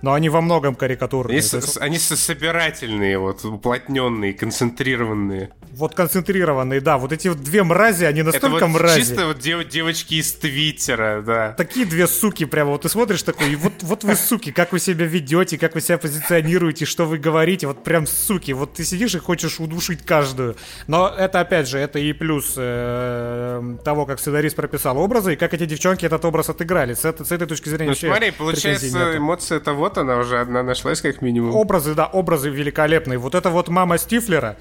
[0.02, 1.40] но они во многом карикатурные.
[1.40, 1.78] Они, есть...
[1.78, 5.52] они собирательные, вот уплотненные, концентрированные.
[5.74, 6.98] Вот концентрированные, да.
[6.98, 9.00] Вот эти вот две мрази, они настолько Это вот мрази.
[9.00, 11.54] Чисто вот дев, девочки из Твиттера, да.
[11.54, 12.72] Такие две суки прямо.
[12.72, 15.82] Вот ты смотришь такой, и вот, вот вы суки, как вы себя ведете, как вы
[15.82, 17.68] себя позиционируете, что вы говорите.
[17.68, 18.52] Вот прям суки.
[18.52, 20.56] Вот ты сидишь и хочешь удушить каждую.
[20.88, 25.54] Но это, опять же, это и плюс э, того, как сценарист прописал образы, и как
[25.54, 26.94] эти девчонки этот образ отыграли.
[26.94, 31.02] С, с этой точки зрения Ну смотри, получается, эмоция того, вот она уже одна нашлась,
[31.02, 31.56] как минимум.
[31.56, 33.18] Образы, да, образы великолепные.
[33.18, 34.58] Вот это вот мама Стифлера,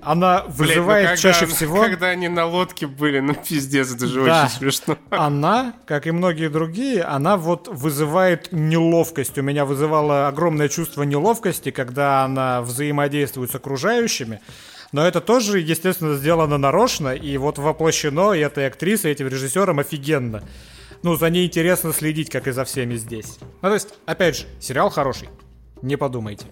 [0.00, 1.82] она вызывает Блядь, ну чаще всего...
[1.82, 4.44] Когда они на лодке были, ну пиздец, это же да.
[4.44, 4.98] очень смешно.
[5.10, 9.36] Она, как и многие другие, она вот вызывает неловкость.
[9.38, 14.40] У меня вызывало огромное чувство неловкости, когда она взаимодействует с окружающими.
[14.92, 19.80] Но это тоже, естественно, сделано нарочно, и вот воплощено и этой актрисой, и этим режиссером
[19.80, 20.42] офигенно
[21.04, 23.38] ну, за ней интересно следить, как и за всеми здесь.
[23.60, 25.28] Ну, то есть, опять же, сериал хороший.
[25.82, 26.46] Не подумайте.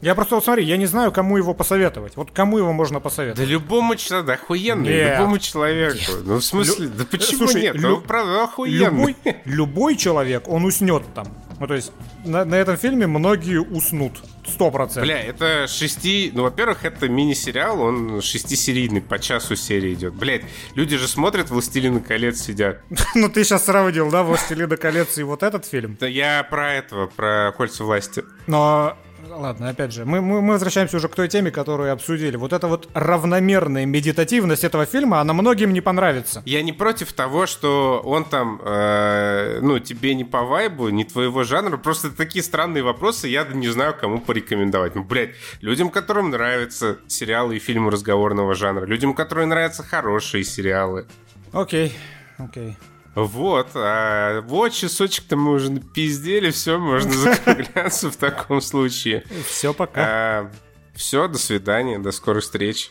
[0.00, 2.16] Я просто, вот смотри, я не знаю, кому его посоветовать.
[2.16, 3.46] Вот кому его можно посоветовать?
[3.46, 5.18] Да любому человеку, да охуенный, нет.
[5.18, 5.96] любому человеку.
[5.98, 6.22] Нет.
[6.24, 7.76] Ну, в смысле, да почему Слушай, нет?
[7.76, 7.96] Лю...
[7.96, 8.86] Он, правда, охуенный.
[8.88, 11.26] Любой, любой человек, он уснет там.
[11.58, 11.92] Ну, то есть,
[12.24, 14.22] на, на этом фильме многие уснут.
[14.46, 15.04] Сто процентов.
[15.04, 16.30] Бля, это шести...
[16.32, 20.14] Ну, во-первых, это мини-сериал, он шестисерийный, по часу серии идет.
[20.14, 20.42] Блять,
[20.74, 22.80] люди же смотрят «Властелина колец» сидят.
[23.14, 25.96] ну, ты сейчас сравнил, да, «Властелина колец» и вот этот фильм?
[25.98, 28.22] Да я про этого, про «Кольца власти».
[28.46, 28.96] Но
[29.34, 32.36] ладно, опять же, мы, мы, мы возвращаемся уже к той теме, которую обсудили.
[32.36, 36.42] Вот эта вот равномерная медитативность этого фильма, она многим не понравится.
[36.44, 41.44] Я не против того, что он там, э, ну, тебе не по вайбу, не твоего
[41.44, 44.94] жанра, просто такие странные вопросы, я не знаю, кому порекомендовать.
[44.94, 51.06] Ну, блядь, людям, которым нравятся сериалы и фильмы разговорного жанра, людям, которым нравятся хорошие сериалы.
[51.52, 51.92] Окей,
[52.38, 52.76] окей.
[53.16, 59.24] Вот, а вот часочек-то мы уже напиздели, все, можно закругляться в таком случае.
[59.46, 60.02] Все, пока.
[60.04, 60.52] А,
[60.94, 62.90] все, до свидания, до скорых встреч.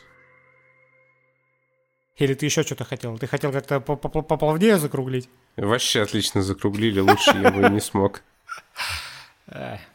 [2.18, 3.20] Или ты еще что-то хотел?
[3.20, 5.30] Ты хотел как-то поплавнее закруглить?
[5.58, 8.24] Вообще отлично закруглили, лучше я бы не смог.